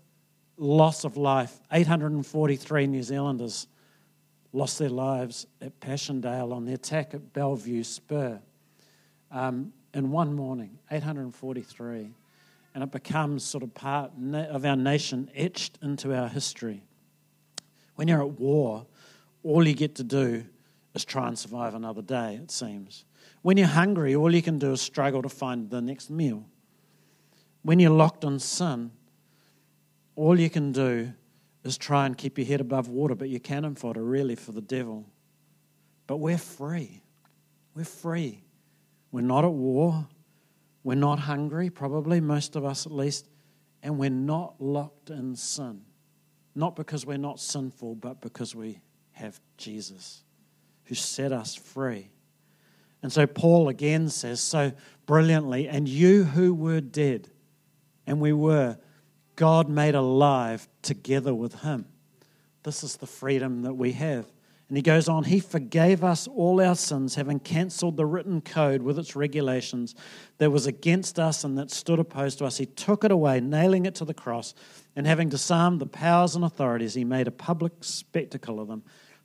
loss 0.56 1.04
of 1.04 1.16
life. 1.16 1.60
Eight 1.72 1.86
hundred 1.86 2.12
and 2.12 2.26
forty-three 2.26 2.86
New 2.86 3.02
Zealanders 3.02 3.66
lost 4.54 4.78
their 4.78 4.88
lives 4.88 5.46
at 5.60 5.78
Passchendaele 5.80 6.52
on 6.52 6.64
the 6.64 6.72
attack 6.74 7.12
at 7.12 7.32
Bellevue 7.32 7.82
Spur 7.82 8.40
um, 9.30 9.72
in 9.92 10.10
one 10.10 10.32
morning, 10.34 10.78
843. 10.90 12.10
And 12.74 12.82
it 12.82 12.90
becomes 12.90 13.44
sort 13.44 13.62
of 13.64 13.74
part 13.74 14.12
of 14.32 14.64
our 14.64 14.76
nation, 14.76 15.30
etched 15.34 15.78
into 15.82 16.16
our 16.16 16.28
history. 16.28 16.84
When 17.96 18.08
you're 18.08 18.22
at 18.22 18.40
war, 18.40 18.86
all 19.42 19.66
you 19.66 19.74
get 19.74 19.96
to 19.96 20.04
do 20.04 20.44
is 20.94 21.04
try 21.04 21.28
and 21.28 21.38
survive 21.38 21.74
another 21.74 22.02
day, 22.02 22.38
it 22.42 22.50
seems. 22.50 23.04
When 23.42 23.56
you're 23.56 23.66
hungry, 23.66 24.14
all 24.16 24.32
you 24.34 24.42
can 24.42 24.58
do 24.58 24.72
is 24.72 24.80
struggle 24.80 25.22
to 25.22 25.28
find 25.28 25.68
the 25.68 25.82
next 25.82 26.10
meal. 26.10 26.44
When 27.64 27.80
you're 27.80 27.90
locked 27.90 28.24
in 28.24 28.38
sin, 28.38 28.92
all 30.16 30.38
you 30.38 30.50
can 30.50 30.70
do 30.70 31.12
is 31.64 31.78
try 31.78 32.04
and 32.04 32.16
keep 32.16 32.36
your 32.36 32.46
head 32.46 32.60
above 32.60 32.88
water, 32.88 33.14
but 33.14 33.30
you're 33.30 33.40
cannon 33.40 33.74
fodder 33.74 34.04
really 34.04 34.34
for 34.34 34.52
the 34.52 34.60
devil. 34.60 35.06
But 36.06 36.18
we're 36.18 36.38
free. 36.38 37.00
We're 37.74 37.84
free. 37.84 38.44
We're 39.10 39.22
not 39.22 39.44
at 39.44 39.52
war. 39.52 40.06
We're 40.82 40.94
not 40.94 41.18
hungry, 41.20 41.70
probably, 41.70 42.20
most 42.20 42.54
of 42.54 42.66
us 42.66 42.84
at 42.84 42.92
least. 42.92 43.28
And 43.82 43.98
we're 43.98 44.10
not 44.10 44.60
locked 44.60 45.08
in 45.08 45.34
sin. 45.34 45.80
Not 46.54 46.76
because 46.76 47.06
we're 47.06 47.16
not 47.16 47.40
sinful, 47.40 47.94
but 47.94 48.20
because 48.20 48.54
we 48.54 48.78
have 49.12 49.40
Jesus 49.56 50.22
who 50.84 50.94
set 50.94 51.32
us 51.32 51.54
free. 51.54 52.10
And 53.02 53.10
so 53.10 53.26
Paul 53.26 53.70
again 53.70 54.10
says 54.10 54.40
so 54.40 54.72
brilliantly, 55.06 55.66
and 55.66 55.88
you 55.88 56.24
who 56.24 56.52
were 56.52 56.82
dead, 56.82 57.30
and 58.06 58.20
we 58.20 58.32
were, 58.32 58.78
God 59.36 59.68
made 59.68 59.94
alive 59.94 60.68
together 60.82 61.34
with 61.34 61.62
him. 61.62 61.86
This 62.62 62.82
is 62.82 62.96
the 62.96 63.06
freedom 63.06 63.62
that 63.62 63.74
we 63.74 63.92
have. 63.92 64.26
And 64.68 64.78
he 64.78 64.82
goes 64.82 65.08
on, 65.08 65.24
He 65.24 65.40
forgave 65.40 66.02
us 66.02 66.26
all 66.26 66.60
our 66.60 66.74
sins, 66.74 67.14
having 67.14 67.38
cancelled 67.38 67.96
the 67.96 68.06
written 68.06 68.40
code 68.40 68.82
with 68.82 68.98
its 68.98 69.14
regulations 69.14 69.94
that 70.38 70.50
was 70.50 70.66
against 70.66 71.18
us 71.18 71.44
and 71.44 71.58
that 71.58 71.70
stood 71.70 71.98
opposed 71.98 72.38
to 72.38 72.46
us. 72.46 72.56
He 72.56 72.66
took 72.66 73.04
it 73.04 73.10
away, 73.10 73.40
nailing 73.40 73.84
it 73.84 73.94
to 73.96 74.04
the 74.04 74.14
cross, 74.14 74.54
and 74.96 75.06
having 75.06 75.28
disarmed 75.28 75.80
the 75.80 75.86
powers 75.86 76.34
and 76.34 76.44
authorities, 76.44 76.94
he 76.94 77.04
made 77.04 77.28
a 77.28 77.32
public 77.32 77.72
spectacle 77.82 78.58
of 78.58 78.68
them, 78.68 78.82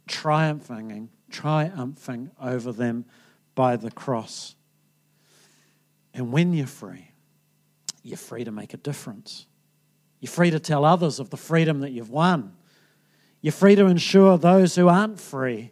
triumphing, 0.08 1.10
triumphing 1.32 2.32
over 2.42 2.74
them 2.74 3.06
by 3.56 3.78
the 3.78 3.92
cross. 3.92 4.56
And 6.14 6.34
when 6.34 6.54
you're 6.54 6.68
free, 6.68 7.09
you're 8.04 8.18
free 8.18 8.44
to 8.44 8.52
make 8.52 8.74
a 8.74 8.78
difference. 8.78 9.46
You're 10.20 10.32
free 10.32 10.52
to 10.52 10.60
tell 10.60 10.86
others 10.86 11.20
of 11.20 11.30
the 11.30 11.38
freedom 11.38 11.82
that 11.82 11.92
you've 11.92 12.10
won. 12.10 12.54
You're 13.42 13.54
free 13.54 13.76
to 13.76 13.86
ensure 13.86 14.38
those 14.38 14.76
who 14.76 14.88
aren't 14.88 15.20
free 15.20 15.72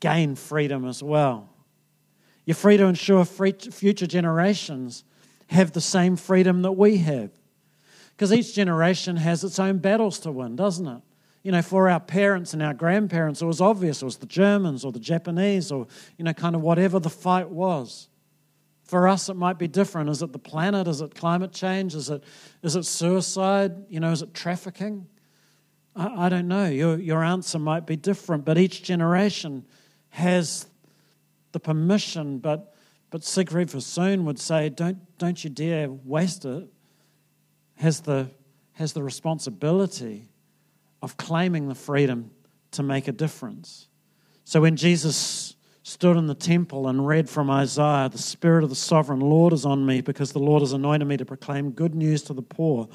gain 0.00 0.34
freedom 0.34 0.86
as 0.86 1.02
well. 1.02 1.48
You're 2.44 2.54
free 2.54 2.76
to 2.76 2.84
ensure 2.84 3.24
future 3.24 4.06
generations 4.06 5.02
have 5.46 5.72
the 5.72 5.80
same 5.80 6.16
freedom 6.16 6.60
that 6.60 6.72
we 6.72 6.98
have. 6.98 7.30
Because 8.10 8.30
each 8.30 8.54
generation 8.54 9.16
has 9.16 9.42
its 9.42 9.58
own 9.58 9.78
battles 9.78 10.18
to 10.20 10.30
win, 10.30 10.56
doesn't 10.56 10.86
it? 10.86 11.00
You 11.42 11.52
know, 11.52 11.62
for 11.62 11.88
our 11.88 12.00
parents 12.00 12.52
and 12.52 12.62
our 12.62 12.74
grandparents, 12.74 13.40
it 13.40 13.46
was 13.46 13.62
obvious 13.62 14.02
it 14.02 14.04
was 14.04 14.18
the 14.18 14.26
Germans 14.26 14.84
or 14.84 14.92
the 14.92 15.00
Japanese 15.00 15.72
or, 15.72 15.86
you 16.18 16.24
know, 16.24 16.34
kind 16.34 16.54
of 16.54 16.60
whatever 16.60 16.98
the 16.98 17.10
fight 17.10 17.48
was. 17.48 18.08
For 18.84 19.08
us, 19.08 19.30
it 19.30 19.34
might 19.34 19.58
be 19.58 19.66
different. 19.66 20.10
Is 20.10 20.22
it 20.22 20.32
the 20.32 20.38
planet? 20.38 20.86
Is 20.86 21.00
it 21.00 21.14
climate 21.14 21.52
change? 21.52 21.94
Is 21.94 22.10
it, 22.10 22.22
is 22.62 22.76
it 22.76 22.84
suicide? 22.84 23.72
You 23.88 23.98
know, 23.98 24.12
is 24.12 24.20
it 24.20 24.34
trafficking? 24.34 25.06
I, 25.96 26.26
I 26.26 26.28
don't 26.28 26.48
know. 26.48 26.66
Your, 26.66 26.98
your 26.98 27.24
answer 27.24 27.58
might 27.58 27.86
be 27.86 27.96
different, 27.96 28.44
but 28.44 28.58
each 28.58 28.82
generation 28.82 29.64
has 30.10 30.66
the 31.52 31.60
permission. 31.60 32.38
But, 32.38 32.74
but 33.10 33.24
Siegfried 33.24 33.70
Sassoon 33.70 34.26
would 34.26 34.38
say, 34.38 34.68
don't, 34.68 34.98
don't 35.16 35.42
you 35.42 35.48
dare 35.48 35.90
waste 35.90 36.44
it, 36.44 36.68
has 37.76 38.00
the, 38.00 38.28
has 38.72 38.92
the 38.92 39.02
responsibility 39.02 40.28
of 41.00 41.16
claiming 41.16 41.68
the 41.68 41.74
freedom 41.74 42.30
to 42.72 42.82
make 42.82 43.08
a 43.08 43.12
difference. 43.12 43.88
So 44.44 44.60
when 44.60 44.76
Jesus 44.76 45.56
stood 45.84 46.16
in 46.16 46.26
the 46.26 46.34
temple 46.34 46.88
and 46.88 47.06
read 47.06 47.28
from 47.28 47.50
Isaiah 47.50 48.08
The 48.10 48.16
Spirit 48.16 48.64
of 48.64 48.70
the 48.70 48.74
sovereign 48.74 49.20
Lord 49.20 49.52
is 49.52 49.66
on 49.66 49.84
me 49.84 50.00
because 50.00 50.32
the 50.32 50.38
Lord 50.38 50.62
has 50.62 50.72
anointed 50.72 51.06
me 51.06 51.18
to 51.18 51.26
proclaim 51.26 51.72
good 51.72 51.94
news 51.94 52.22
to 52.22 52.32
the 52.32 52.42
poor. 52.42 52.88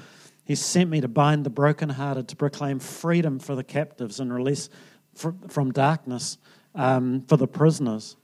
He 0.44 0.56
sent 0.56 0.90
me 0.90 1.00
to 1.00 1.08
bind 1.08 1.46
the 1.46 1.52
brokenhearted, 1.52 2.28
to 2.28 2.36
proclaim 2.36 2.80
freedom 2.80 3.38
for 3.38 3.56
the 3.56 3.64
captives 3.64 4.20
and 4.20 4.34
release 4.34 4.70
from 5.14 5.72
darkness 5.72 6.40
um, 6.74 7.22
for 7.22 7.38
the 7.38 7.48
prisoners. 7.48 8.18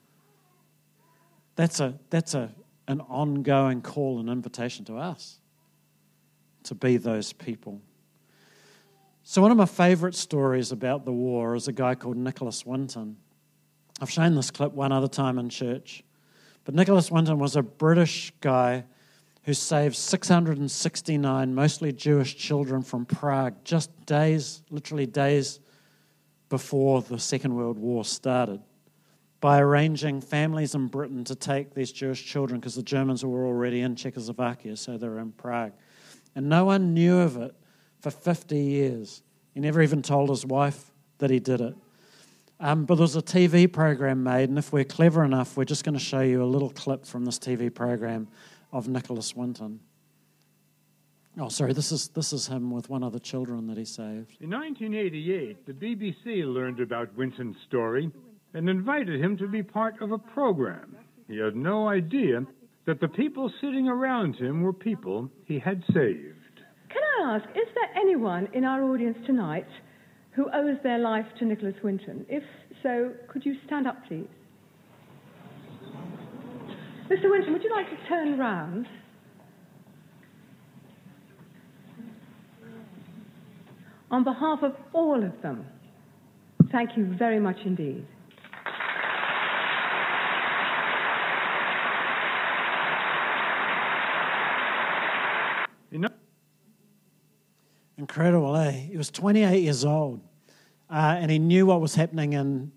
That's, 1.56 1.80
a, 1.80 2.00
that's 2.10 2.34
a, 2.34 2.50
an 2.88 3.02
ongoing 3.02 3.84
call 3.84 4.20
and 4.20 4.30
invitation 4.30 4.84
to 4.86 4.98
us 4.98 5.40
to 6.64 6.74
be 6.74 6.98
those 6.98 7.34
people. 7.34 7.82
So, 9.22 9.44
one 9.44 9.52
of 9.52 9.58
my 9.58 9.66
favorite 9.66 10.16
stories 10.16 10.72
about 10.72 11.06
the 11.06 11.12
war 11.12 11.56
is 11.56 11.68
a 11.68 11.72
guy 11.72 11.94
called 11.94 12.18
Nicholas 12.18 12.66
Winton. 12.66 13.18
I've 14.02 14.12
shown 14.12 14.36
this 14.36 14.52
clip 14.52 14.74
one 14.74 14.92
other 14.92 15.08
time 15.08 15.40
in 15.40 15.50
church. 15.50 16.04
But 16.66 16.76
Nicholas 16.76 17.12
Winton 17.12 17.40
was 17.40 17.56
a 17.56 17.62
British 17.62 18.34
guy 18.42 18.86
who 19.44 19.54
saved 19.54 19.96
669 19.96 21.54
mostly 21.54 21.94
Jewish 21.94 22.36
children 22.36 22.82
from 22.82 23.06
Prague 23.06 23.54
just 23.64 24.06
days, 24.06 24.64
literally 24.70 25.06
days 25.06 25.60
before 26.50 27.02
the 27.04 27.20
Second 27.20 27.56
World 27.56 27.78
War 27.78 28.04
started 28.04 28.62
by 29.40 29.60
arranging 29.60 30.22
families 30.22 30.74
in 30.74 30.88
Britain 30.88 31.24
to 31.26 31.36
take 31.36 31.76
these 31.76 31.92
Jewish 31.92 32.26
children 32.26 32.60
because 32.60 32.74
the 32.74 32.82
Germans 32.82 33.24
were 33.24 33.46
already 33.46 33.82
in 33.82 33.96
Czechoslovakia, 33.96 34.76
so 34.76 34.98
they 34.98 35.08
were 35.08 35.20
in 35.20 35.32
Prague. 35.32 35.74
And 36.34 36.50
no 36.50 36.66
one 36.66 36.96
knew 36.96 37.20
of 37.20 37.38
it 37.38 37.54
for 38.00 38.10
50 38.10 38.58
years. 38.58 39.22
He 39.54 39.60
never 39.60 39.84
even 39.84 40.02
told 40.02 40.30
his 40.30 40.46
wife 40.46 40.92
that 41.20 41.30
he 41.30 41.40
did 41.40 41.62
it. 41.62 41.76
Um, 42.60 42.86
but 42.86 42.96
there 42.96 43.04
was 43.04 43.16
a 43.16 43.22
TV 43.22 43.72
program 43.72 44.24
made, 44.24 44.50
and 44.50 44.58
if 44.58 44.72
we're 44.72 44.86
clever 44.86 45.24
enough, 45.24 45.58
we're 45.58 45.66
just 45.66 45.84
going 45.84 45.94
to 45.94 46.04
show 46.04 46.22
you 46.22 46.42
a 46.42 46.46
little 46.46 46.70
clip 46.70 47.06
from 47.06 47.26
this 47.26 47.38
TV 47.38 47.74
program 47.74 48.28
of 48.72 48.88
Nicholas 48.88 49.36
Winton. 49.36 49.82
Oh, 51.38 51.50
sorry, 51.50 51.74
this 51.74 51.92
is, 51.92 52.08
this 52.10 52.32
is 52.32 52.48
him 52.48 52.72
with 52.72 52.90
one 52.90 53.04
of 53.04 53.12
the 53.12 53.20
children 53.20 53.68
that 53.68 53.78
he 53.78 53.84
saved. 53.84 54.38
In 54.40 54.50
1988, 54.52 55.66
the 55.66 55.74
BBC 55.74 56.46
learned 56.46 56.80
about 56.80 57.14
Winton's 57.18 57.58
story 57.68 58.10
and 58.54 58.70
invited 58.70 59.22
him 59.22 59.36
to 59.38 59.48
be 59.48 59.62
part 59.62 60.02
of 60.02 60.14
a 60.14 60.18
program. 60.18 60.96
He 61.28 61.38
had 61.38 61.58
no 61.58 61.90
idea 61.90 62.46
that 62.86 63.02
the 63.02 63.08
people 63.10 63.52
sitting 63.60 63.90
around 63.90 64.36
him 64.36 64.62
were 64.62 64.72
people 64.72 65.30
he 65.44 65.60
had 65.60 65.84
saved. 65.94 66.36
Can 66.88 67.02
I 67.20 67.36
ask, 67.36 67.50
is 67.50 67.68
there 67.76 68.02
anyone 68.02 68.48
in 68.54 68.64
our 68.64 68.84
audience 68.84 69.18
tonight 69.26 69.68
who 70.36 70.50
owes 70.54 70.78
their 70.84 71.00
life 71.00 71.26
to 71.40 71.46
Nicholas 71.46 71.76
Winton? 71.84 72.26
If 72.28 72.44
so, 72.84 73.12
could 73.30 73.46
you 73.46 73.56
stand 73.66 73.88
up, 73.88 74.06
please? 74.08 74.28
Mr. 77.10 77.30
Winton, 77.30 77.54
would 77.54 77.64
you 77.64 77.72
like 77.72 77.90
to 77.90 78.08
turn 78.08 78.38
round? 78.38 78.88
On 84.12 84.24
behalf 84.24 84.60
of 84.62 84.76
all 84.94 85.24
of 85.24 85.32
them, 85.42 85.66
thank 86.72 86.98
you 86.98 87.16
very 87.18 87.40
much 87.40 87.58
indeed. 87.66 88.06
Incredible, 98.06 98.56
eh? 98.56 98.70
He 98.70 98.98
was 98.98 99.10
28 99.10 99.64
years 99.64 99.84
old, 99.84 100.22
uh, 100.92 101.18
and 101.18 101.32
he 101.32 101.40
knew 101.40 101.66
what 101.66 101.82
was 101.82 101.96
happening 101.96 102.34
in 102.34 102.72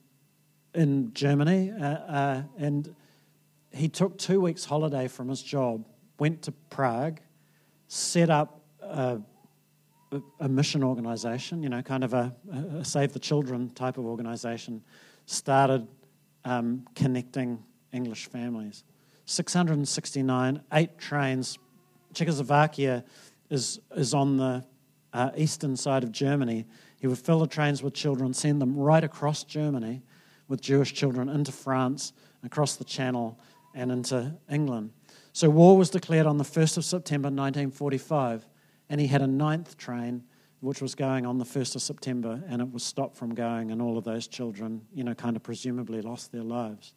in 0.73 1.13
Germany, 1.13 1.71
uh, 1.71 1.85
uh, 1.85 2.43
and 2.57 2.95
he 3.71 3.91
took 3.91 4.17
two 4.17 4.41
weeks' 4.41 4.65
holiday 4.65 5.07
from 5.07 5.29
his 5.29 5.43
job, 5.43 5.85
went 6.19 6.41
to 6.41 6.53
Prague, 6.71 7.21
set 7.89 8.31
up 8.31 8.63
a, 8.81 9.21
a 10.41 10.49
mission 10.49 10.83
organization, 10.83 11.63
you 11.63 11.69
know, 11.69 11.83
kind 11.83 12.05
of 12.05 12.15
a, 12.15 12.35
a, 12.79 12.83
Save 12.83 13.13
the 13.13 13.19
Children 13.19 13.69
type 13.75 13.99
of 13.99 14.07
organization, 14.07 14.83
started 15.27 15.87
um, 16.47 16.87
connecting 16.95 17.63
English 17.93 18.29
families. 18.29 18.83
669, 19.27 20.63
eight 20.73 20.97
trains. 20.97 21.59
Czechoslovakia 22.15 23.05
is, 23.51 23.79
is 23.95 24.15
on 24.15 24.39
the 24.39 24.65
uh, 25.19 25.33
eastern 25.37 25.77
side 25.77 26.05
of 26.05 26.13
Germany. 26.13 26.65
He 27.01 27.09
would 27.09 27.19
fill 27.19 27.41
the 27.41 27.49
trains 27.49 27.83
with 27.83 27.93
children, 27.93 28.33
send 28.33 28.63
them 28.63 28.77
right 28.77 29.03
across 29.03 29.43
Germany 29.43 30.01
with 30.47 30.61
Jewish 30.61 30.95
children 30.95 31.29
into 31.29 31.51
France, 31.51 32.13
across 32.45 32.77
the 32.77 32.85
Channel, 32.85 33.37
and 33.75 33.91
into 33.91 34.33
England. 34.49 34.93
So 35.33 35.51
war 35.51 35.77
was 35.77 35.91
declared 35.91 36.27
on 36.27 36.39
the 36.39 36.45
1st 36.45 36.77
of 36.77 36.85
September 36.85 37.27
1945, 37.27 38.47
and 38.89 39.01
he 39.01 39.09
had 39.09 39.21
a 39.21 39.27
ninth 39.27 39.77
train 39.77 40.23
which 40.61 40.81
was 40.81 40.95
going 40.95 41.27
on 41.27 41.39
the 41.39 41.45
1st 41.45 41.75
of 41.75 41.83
September, 41.83 42.41
and 42.49 42.63
it 42.63 42.73
was 42.73 42.85
stopped 42.85 43.17
from 43.17 43.35
going, 43.35 43.73
and 43.73 43.83
all 43.83 43.99
of 43.99 44.05
those 44.05 44.29
children, 44.29 44.83
you 44.95 45.03
know, 45.03 45.15
kind 45.15 45.35
of 45.35 45.43
presumably 45.43 46.01
lost 46.01 46.31
their 46.31 46.43
lives. 46.43 46.95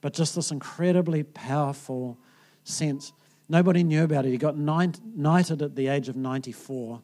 But 0.00 0.14
just 0.14 0.36
this 0.36 0.52
incredibly 0.52 1.24
powerful 1.24 2.18
sense. 2.62 3.12
Nobody 3.48 3.82
knew 3.82 4.04
about 4.04 4.26
it. 4.26 4.30
He 4.30 4.38
got 4.38 4.56
knighted 4.56 5.60
at 5.60 5.74
the 5.74 5.88
age 5.88 6.08
of 6.08 6.16
94, 6.16 7.02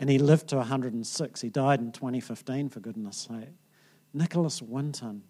and 0.00 0.08
he 0.08 0.18
lived 0.18 0.48
to 0.48 0.56
106. 0.56 1.40
He 1.40 1.50
died 1.50 1.80
in 1.80 1.92
2015, 1.92 2.70
for 2.70 2.80
goodness 2.80 3.28
sake. 3.30 3.50
Nicholas 4.14 4.62
Winton. 4.62 5.22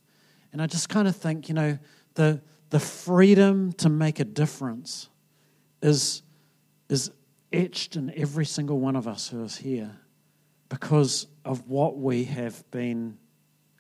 And 0.53 0.63
I 0.63 0.67
just 0.67 0.89
kind 0.89 1.09
of 1.09 1.17
think, 1.17 1.49
you 1.49 1.55
know, 1.55 1.79
the, 2.15 2.41
the 2.71 2.79
freedom 2.79 3.73
to 3.75 3.89
make 3.89 4.21
a 4.21 4.25
difference 4.25 5.09
is, 5.83 6.23
is 6.89 7.11
etched 7.53 7.97
in 7.97 8.13
every 8.17 8.47
single 8.47 8.79
one 8.79 8.95
of 8.95 9.09
us 9.09 9.29
who 9.29 9.43
is 9.43 9.57
here 9.57 9.99
because 10.69 11.27
of 11.45 11.69
what 11.69 11.99
we 11.99 12.25
have 12.25 12.69
been 12.71 13.19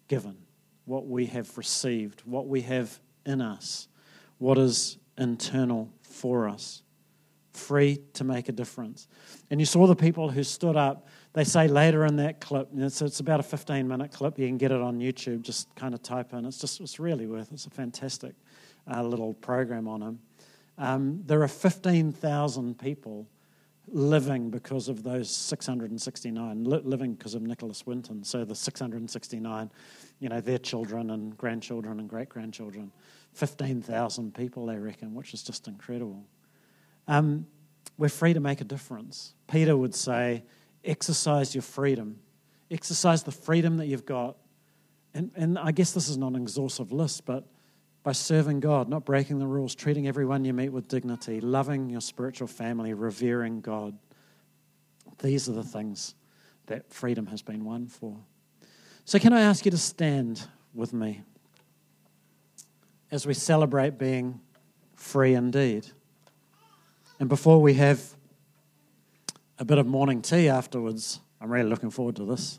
given, 0.08 0.36
what 0.86 1.06
we 1.06 1.26
have 1.26 1.56
received, 1.56 2.22
what 2.24 2.48
we 2.48 2.62
have 2.62 2.98
in 3.24 3.40
us, 3.40 3.86
what 4.38 4.58
is 4.58 4.98
internal 5.16 5.88
for 6.02 6.48
us. 6.48 6.82
Free 7.60 7.98
to 8.14 8.24
make 8.24 8.48
a 8.48 8.52
difference. 8.52 9.06
And 9.50 9.60
you 9.60 9.66
saw 9.66 9.86
the 9.86 9.94
people 9.94 10.30
who 10.30 10.42
stood 10.42 10.76
up. 10.76 11.06
They 11.34 11.44
say 11.44 11.68
later 11.68 12.06
in 12.06 12.16
that 12.16 12.40
clip, 12.40 12.68
it's, 12.74 13.02
it's 13.02 13.20
about 13.20 13.38
a 13.38 13.42
15 13.42 13.86
minute 13.86 14.12
clip. 14.12 14.38
You 14.38 14.46
can 14.46 14.58
get 14.58 14.72
it 14.72 14.80
on 14.80 14.98
YouTube, 14.98 15.42
just 15.42 15.72
kind 15.76 15.94
of 15.94 16.02
type 16.02 16.32
in. 16.32 16.44
It's 16.44 16.58
just 16.58 16.80
it's 16.80 16.98
really 16.98 17.26
worth 17.26 17.50
it. 17.50 17.54
It's 17.54 17.66
a 17.66 17.70
fantastic 17.70 18.34
uh, 18.92 19.02
little 19.02 19.34
program 19.34 19.86
on 19.86 20.02
him. 20.02 20.18
Um, 20.78 21.22
there 21.26 21.42
are 21.42 21.48
15,000 21.48 22.78
people 22.78 23.28
living 23.92 24.50
because 24.50 24.88
of 24.88 25.02
those 25.02 25.30
669, 25.30 26.64
li- 26.64 26.80
living 26.82 27.14
because 27.14 27.34
of 27.34 27.42
Nicholas 27.42 27.86
Winton. 27.86 28.24
So 28.24 28.44
the 28.44 28.54
669, 28.54 29.70
you 30.20 30.28
know, 30.28 30.40
their 30.40 30.58
children 30.58 31.10
and 31.10 31.36
grandchildren 31.36 32.00
and 32.00 32.08
great 32.08 32.28
grandchildren. 32.28 32.92
15,000 33.34 34.34
people, 34.34 34.66
they 34.66 34.76
reckon, 34.76 35.14
which 35.14 35.34
is 35.34 35.42
just 35.42 35.68
incredible. 35.68 36.24
Um, 37.10 37.48
we're 37.98 38.08
free 38.08 38.34
to 38.34 38.40
make 38.40 38.60
a 38.60 38.64
difference. 38.64 39.34
Peter 39.50 39.76
would 39.76 39.96
say, 39.96 40.44
exercise 40.84 41.56
your 41.56 41.62
freedom, 41.62 42.20
exercise 42.70 43.24
the 43.24 43.32
freedom 43.32 43.78
that 43.78 43.86
you've 43.86 44.06
got. 44.06 44.36
And, 45.12 45.32
and 45.34 45.58
I 45.58 45.72
guess 45.72 45.90
this 45.90 46.08
is 46.08 46.16
not 46.16 46.34
an 46.34 46.42
exhaustive 46.42 46.92
list, 46.92 47.26
but 47.26 47.48
by 48.04 48.12
serving 48.12 48.60
God, 48.60 48.88
not 48.88 49.04
breaking 49.04 49.40
the 49.40 49.46
rules, 49.46 49.74
treating 49.74 50.06
everyone 50.06 50.44
you 50.44 50.52
meet 50.52 50.68
with 50.68 50.86
dignity, 50.86 51.40
loving 51.40 51.90
your 51.90 52.00
spiritual 52.00 52.46
family, 52.46 52.94
revering 52.94 53.60
God. 53.60 53.98
These 55.18 55.48
are 55.48 55.52
the 55.52 55.64
things 55.64 56.14
that 56.66 56.92
freedom 56.92 57.26
has 57.26 57.42
been 57.42 57.64
won 57.64 57.88
for. 57.88 58.16
So, 59.04 59.18
can 59.18 59.32
I 59.32 59.40
ask 59.40 59.64
you 59.64 59.72
to 59.72 59.78
stand 59.78 60.46
with 60.72 60.92
me 60.92 61.22
as 63.10 63.26
we 63.26 63.34
celebrate 63.34 63.98
being 63.98 64.40
free 64.94 65.34
indeed? 65.34 65.90
And 67.20 67.28
before 67.28 67.60
we 67.60 67.74
have 67.74 68.02
a 69.58 69.64
bit 69.64 69.76
of 69.76 69.86
morning 69.86 70.22
tea 70.22 70.48
afterwards, 70.48 71.20
I'm 71.38 71.52
really 71.52 71.68
looking 71.68 71.90
forward 71.90 72.16
to 72.16 72.24
this 72.24 72.58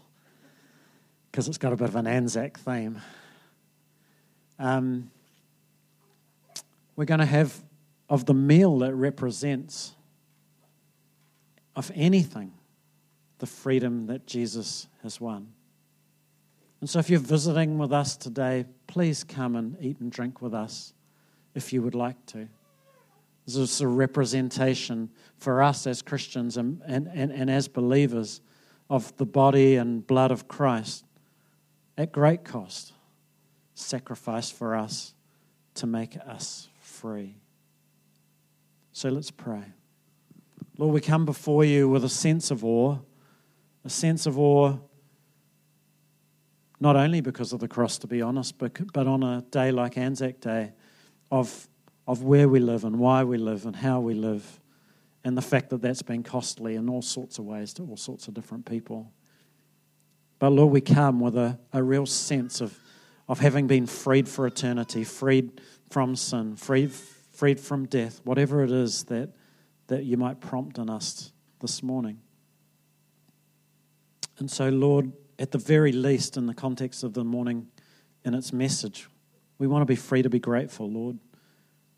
because 1.31 1.47
it's 1.47 1.57
got 1.57 1.73
a 1.73 1.75
bit 1.75 1.89
of 1.89 1.95
an 1.95 2.05
Anzac 2.05 2.59
theme. 2.59 3.01
Um, 4.59 5.09
we're 6.95 7.05
going 7.05 7.21
to 7.21 7.25
have 7.25 7.59
of 8.07 8.27
the 8.27 8.35
meal 8.35 8.77
that 8.79 8.93
represents, 8.93 9.95
of 11.75 11.91
anything, 11.95 12.53
the 13.39 13.47
freedom 13.47 14.05
that 14.07 14.27
Jesus 14.27 14.85
has 15.01 15.19
won. 15.19 15.47
And 16.81 16.89
so, 16.89 16.99
if 16.99 17.09
you're 17.09 17.19
visiting 17.19 17.79
with 17.79 17.91
us 17.91 18.15
today, 18.15 18.65
please 18.85 19.23
come 19.23 19.55
and 19.55 19.75
eat 19.81 19.99
and 20.01 20.11
drink 20.11 20.39
with 20.39 20.53
us 20.53 20.93
if 21.55 21.73
you 21.73 21.81
would 21.81 21.95
like 21.95 22.23
to. 22.27 22.47
This 23.45 23.55
is 23.55 23.81
a 23.81 23.87
representation 23.87 25.09
for 25.37 25.61
us 25.61 25.87
as 25.87 26.01
Christians 26.01 26.57
and, 26.57 26.81
and, 26.85 27.07
and, 27.13 27.31
and 27.31 27.49
as 27.49 27.67
believers 27.67 28.41
of 28.89 29.15
the 29.17 29.25
body 29.25 29.75
and 29.75 30.05
blood 30.05 30.31
of 30.31 30.47
Christ 30.47 31.05
at 31.97 32.11
great 32.11 32.43
cost, 32.43 32.93
sacrificed 33.73 34.53
for 34.53 34.75
us 34.75 35.13
to 35.75 35.87
make 35.87 36.15
us 36.17 36.69
free. 36.79 37.35
So 38.93 39.09
let's 39.09 39.31
pray. 39.31 39.63
Lord, 40.77 40.93
we 40.93 41.01
come 41.01 41.25
before 41.25 41.63
you 41.63 41.89
with 41.89 42.03
a 42.03 42.09
sense 42.09 42.51
of 42.51 42.63
awe, 42.63 42.97
a 43.83 43.89
sense 43.89 44.25
of 44.25 44.37
awe 44.37 44.77
not 46.81 46.95
only 46.95 47.21
because 47.21 47.53
of 47.53 47.59
the 47.59 47.67
cross, 47.67 47.99
to 47.99 48.07
be 48.07 48.23
honest, 48.23 48.57
but, 48.57 48.91
but 48.91 49.05
on 49.05 49.21
a 49.21 49.43
day 49.51 49.71
like 49.71 49.99
Anzac 49.99 50.41
Day, 50.41 50.73
of, 51.29 51.69
of 52.07 52.23
where 52.23 52.49
we 52.49 52.59
live 52.59 52.83
and 52.83 52.99
why 52.99 53.23
we 53.23 53.37
live 53.37 53.65
and 53.65 53.75
how 53.75 53.99
we 53.99 54.13
live, 54.13 54.59
and 55.23 55.37
the 55.37 55.41
fact 55.41 55.69
that 55.69 55.81
that's 55.81 56.01
been 56.01 56.23
costly 56.23 56.75
in 56.75 56.89
all 56.89 57.01
sorts 57.01 57.37
of 57.37 57.45
ways 57.45 57.73
to 57.73 57.83
all 57.83 57.97
sorts 57.97 58.27
of 58.27 58.33
different 58.33 58.65
people. 58.65 59.11
But 60.39 60.49
Lord, 60.49 60.71
we 60.71 60.81
come 60.81 61.19
with 61.19 61.37
a, 61.37 61.59
a 61.71 61.83
real 61.83 62.07
sense 62.07 62.61
of, 62.61 62.77
of 63.27 63.39
having 63.39 63.67
been 63.67 63.85
freed 63.85 64.27
for 64.27 64.47
eternity, 64.47 65.03
freed 65.03 65.61
from 65.91 66.15
sin, 66.15 66.55
freed, 66.55 66.91
freed 66.91 67.59
from 67.59 67.85
death, 67.85 68.21
whatever 68.23 68.63
it 68.63 68.71
is 68.71 69.03
that, 69.05 69.29
that 69.87 70.03
you 70.03 70.17
might 70.17 70.39
prompt 70.39 70.79
in 70.79 70.89
us 70.89 71.31
this 71.59 71.83
morning. 71.83 72.19
And 74.39 74.49
so, 74.49 74.69
Lord, 74.69 75.11
at 75.37 75.51
the 75.51 75.59
very 75.59 75.91
least, 75.91 76.37
in 76.37 76.47
the 76.47 76.53
context 76.55 77.03
of 77.03 77.13
the 77.13 77.23
morning 77.23 77.67
and 78.25 78.33
its 78.33 78.51
message, 78.51 79.07
we 79.59 79.67
want 79.67 79.83
to 79.83 79.85
be 79.85 79.95
free 79.95 80.23
to 80.23 80.29
be 80.29 80.39
grateful, 80.39 80.89
Lord. 80.89 81.19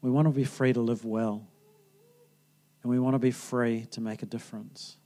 We 0.04 0.12
want 0.12 0.28
to 0.28 0.34
be 0.34 0.44
free 0.44 0.74
to 0.74 0.82
live 0.82 1.06
well. 1.06 1.48
And 2.84 2.92
we 2.92 3.00
want 3.00 3.16
to 3.16 3.20
be 3.20 3.32
free 3.32 3.88
to 3.92 4.02
make 4.02 4.22
a 4.22 4.26
difference. 4.26 4.98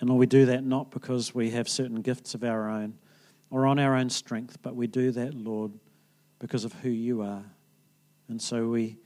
And 0.00 0.08
Lord, 0.08 0.18
we 0.18 0.26
do 0.26 0.46
that 0.46 0.64
not 0.64 0.90
because 0.90 1.34
we 1.34 1.50
have 1.50 1.68
certain 1.68 2.00
gifts 2.00 2.34
of 2.34 2.42
our 2.42 2.70
own 2.70 2.94
or 3.50 3.66
on 3.66 3.78
our 3.78 3.94
own 3.94 4.08
strength, 4.08 4.56
but 4.62 4.74
we 4.74 4.86
do 4.86 5.10
that, 5.10 5.34
Lord, 5.34 5.72
because 6.38 6.64
of 6.64 6.72
who 6.72 6.88
you 6.88 7.20
are. 7.20 7.44
And 8.30 8.40
so 8.40 8.66
we, 8.66 8.96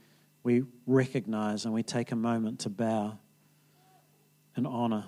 we 0.43 0.63
recognize 0.85 1.65
and 1.65 1.73
we 1.73 1.83
take 1.83 2.13
a 2.13 2.15
moment 2.15 2.59
to 2.61 2.69
bow 2.69 3.19
and 4.55 4.65
honor 4.65 5.03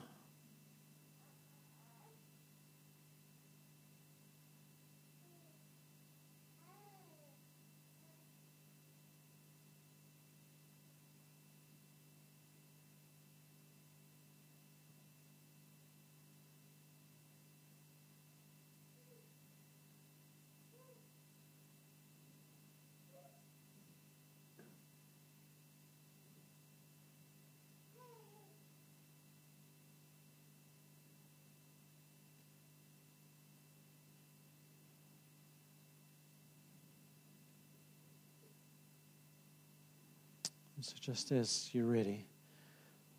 So, 40.82 40.89
just 41.00 41.32
as 41.32 41.70
you're 41.74 41.86
ready, 41.86 42.26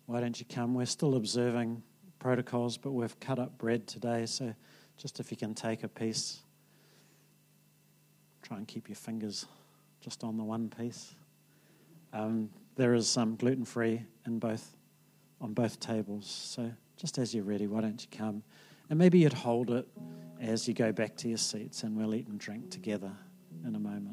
why 0.05 0.19
don't 0.21 0.39
you 0.39 0.45
come? 0.45 0.73
We're 0.73 0.85
still 0.85 1.15
observing 1.15 1.81
protocols, 2.19 2.77
but 2.77 2.91
we've 2.91 3.19
cut 3.19 3.39
up 3.39 3.57
bread 3.57 3.87
today. 3.87 4.25
So, 4.25 4.53
just 4.97 5.19
if 5.19 5.31
you 5.31 5.37
can 5.37 5.55
take 5.55 5.83
a 5.83 5.87
piece, 5.87 6.39
try 8.43 8.57
and 8.57 8.67
keep 8.67 8.87
your 8.87 8.95
fingers 8.95 9.45
just 9.99 10.23
on 10.23 10.37
the 10.37 10.43
one 10.43 10.69
piece. 10.69 11.15
Um, 12.13 12.49
there 12.75 12.93
is 12.93 13.07
some 13.09 13.35
gluten 13.35 13.65
free 13.65 14.03
in 14.25 14.39
both 14.39 14.75
on 15.39 15.53
both 15.53 15.79
tables. 15.79 16.27
So, 16.27 16.71
just 16.97 17.17
as 17.17 17.33
you're 17.33 17.43
ready, 17.43 17.67
why 17.67 17.81
don't 17.81 18.01
you 18.01 18.15
come? 18.15 18.43
And 18.89 18.99
maybe 18.99 19.19
you'd 19.19 19.33
hold 19.33 19.71
it 19.71 19.87
as 20.39 20.67
you 20.67 20.73
go 20.73 20.91
back 20.91 21.15
to 21.17 21.27
your 21.27 21.37
seats, 21.37 21.83
and 21.83 21.95
we'll 21.95 22.13
eat 22.13 22.27
and 22.27 22.39
drink 22.39 22.69
together 22.69 23.11
in 23.65 23.75
a 23.75 23.79
moment. 23.79 24.10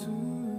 to 0.00 0.49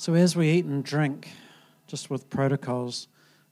So 0.00 0.14
as 0.14 0.34
we 0.34 0.48
eat 0.48 0.64
and 0.64 0.82
drink, 0.82 1.28
just 1.86 2.08
with 2.08 2.30
protocols, 2.30 3.06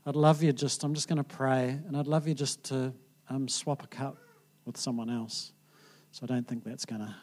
I'd 0.06 0.16
love 0.16 0.42
you 0.42 0.50
just, 0.50 0.82
I'm 0.82 0.94
just 0.94 1.06
going 1.06 1.18
to 1.18 1.22
pray, 1.22 1.78
and 1.86 1.94
I'd 1.94 2.06
love 2.06 2.26
you 2.26 2.32
just 2.32 2.64
to 2.64 2.94
um, 3.28 3.48
swap 3.48 3.84
a 3.84 3.86
cup 3.86 4.16
with 4.64 4.78
someone 4.78 5.10
else. 5.10 5.52
So 6.10 6.24
I 6.24 6.26
don't 6.26 6.48
think 6.48 6.64
that's 6.64 6.86
going 6.86 7.02
to 7.02 7.14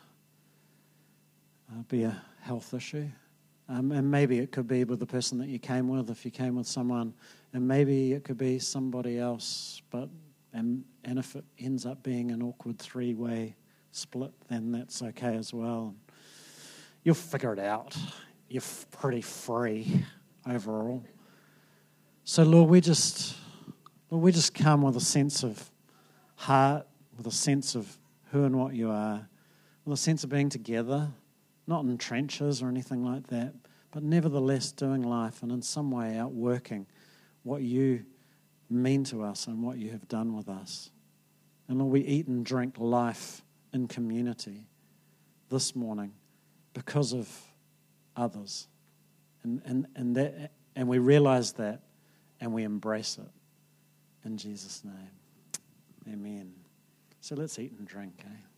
uh, 1.72 1.82
be 1.88 2.04
a 2.04 2.22
health 2.42 2.72
issue. 2.76 3.08
Um, 3.68 3.92
and 3.92 4.12
maybe 4.12 4.38
it 4.38 4.52
could 4.52 4.68
be 4.68 4.84
with 4.84 5.00
the 5.00 5.08
person 5.08 5.40
that 5.40 5.48
you 5.48 5.58
came 5.58 5.88
with, 5.88 6.12
if 6.12 6.24
you 6.24 6.30
came 6.30 6.56
with 6.56 6.68
someone, 6.68 7.12
and 7.52 7.68
maybe 7.68 8.14
it 8.14 8.26
could 8.26 8.38
be 8.38 8.60
somebody 8.60 9.18
else. 9.18 9.82
But 9.90 10.08
and 10.54 10.84
and 11.04 11.18
if 11.18 11.36
it 11.36 11.46
ends 11.58 11.88
up 11.88 12.04
being 12.04 12.30
an 12.30 12.44
awkward 12.44 12.78
three-way 12.78 13.56
split, 13.92 14.34
then 14.50 14.72
that's 14.72 15.02
okay 15.02 15.36
as 15.36 15.52
well. 15.52 15.96
You'll 17.04 17.16
figure 17.16 17.54
it 17.54 17.60
out 17.60 17.98
you're 18.56 18.64
pretty 18.90 19.20
free 19.20 20.06
overall. 20.50 21.04
So, 22.24 22.44
Lord, 22.44 22.70
we 22.70 22.80
just, 22.80 23.36
Lord, 24.10 24.24
we 24.24 24.32
just 24.32 24.54
come 24.54 24.82
with 24.82 24.96
a 24.96 25.02
sense 25.02 25.44
of 25.44 25.70
heart, 26.36 26.88
with 27.18 27.28
a 27.28 27.32
sense 27.32 27.76
of 27.76 27.98
who 28.32 28.46
and 28.46 28.58
what 28.58 28.74
you 28.74 28.90
are, 28.92 29.28
with 29.84 29.94
a 29.94 30.02
sense 30.02 30.24
of 30.24 30.30
being 30.30 30.48
together, 30.48 31.10
not 31.68 31.84
in 31.84 31.98
trenches 31.98 32.62
or 32.62 32.70
anything 32.70 33.04
like 33.04 33.28
that, 33.28 33.54
but 33.92 34.04
nevertheless 34.04 34.72
doing 34.72 35.02
life 35.02 35.44
and 35.44 35.52
in 35.52 35.62
some 35.62 35.92
way 35.92 36.18
outworking 36.18 36.88
what 37.44 37.62
you 37.62 38.06
mean 38.70 39.04
to 39.04 39.22
us 39.22 39.48
and 39.48 39.62
what 39.62 39.78
you 39.78 39.90
have 39.92 40.08
done 40.08 40.34
with 40.34 40.48
us. 40.48 40.92
And 41.68 41.80
Lord, 41.80 41.92
we 41.92 42.02
eat 42.06 42.28
and 42.28 42.46
drink 42.46 42.76
life 42.78 43.42
in 43.74 43.90
community 43.90 44.66
this 45.50 45.76
morning 45.76 46.14
because 46.74 47.12
of 47.12 47.30
others. 48.16 48.68
And, 49.44 49.62
and, 49.66 49.88
and, 49.96 50.16
that, 50.16 50.52
and 50.76 50.88
we 50.88 51.00
realize 51.00 51.54
that 51.54 51.82
and 52.40 52.54
we 52.54 52.64
embrace 52.64 53.18
it. 53.18 54.28
In 54.28 54.38
Jesus' 54.38 54.84
name. 54.84 55.12
Amen. 56.12 56.54
So 57.22 57.36
let's 57.36 57.58
eat 57.60 57.74
and 57.78 57.88
drink, 57.88 58.14
eh? 58.20 58.55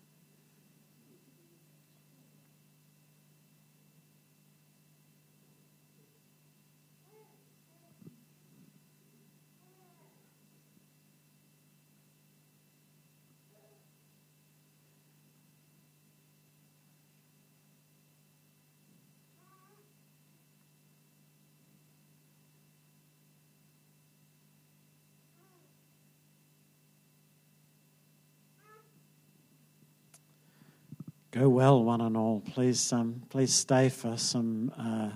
Go 31.38 31.50
well, 31.50 31.84
one 31.84 32.02
and 32.02 32.18
all. 32.18 32.40
Please, 32.40 32.92
um, 32.92 33.22
please 33.30 33.54
stay 33.54 33.90
for 33.90 34.18
some 34.18 34.74
uh, 34.76 35.12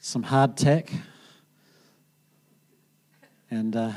some 0.00 0.24
hardtack, 0.24 0.90
and 3.52 3.76
uh, 3.76 3.92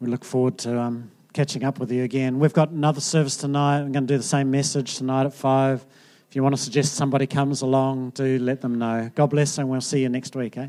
we 0.00 0.08
look 0.08 0.24
forward 0.24 0.56
to 0.58 0.80
um, 0.80 1.10
catching 1.34 1.64
up 1.64 1.78
with 1.78 1.92
you 1.92 2.02
again. 2.02 2.38
We've 2.38 2.54
got 2.54 2.70
another 2.70 3.02
service 3.02 3.36
tonight. 3.36 3.80
I'm 3.80 3.92
going 3.92 4.06
to 4.06 4.14
do 4.14 4.16
the 4.16 4.22
same 4.22 4.50
message 4.50 4.96
tonight 4.96 5.26
at 5.26 5.34
five. 5.34 5.84
If 6.30 6.34
you 6.34 6.42
want 6.42 6.56
to 6.56 6.62
suggest 6.62 6.94
somebody 6.94 7.26
comes 7.26 7.60
along, 7.60 8.12
do 8.14 8.38
let 8.38 8.62
them 8.62 8.78
know. 8.78 9.10
God 9.14 9.26
bless, 9.26 9.58
and 9.58 9.68
we'll 9.68 9.82
see 9.82 10.00
you 10.00 10.08
next 10.08 10.34
week. 10.34 10.56
Eh? 10.56 10.68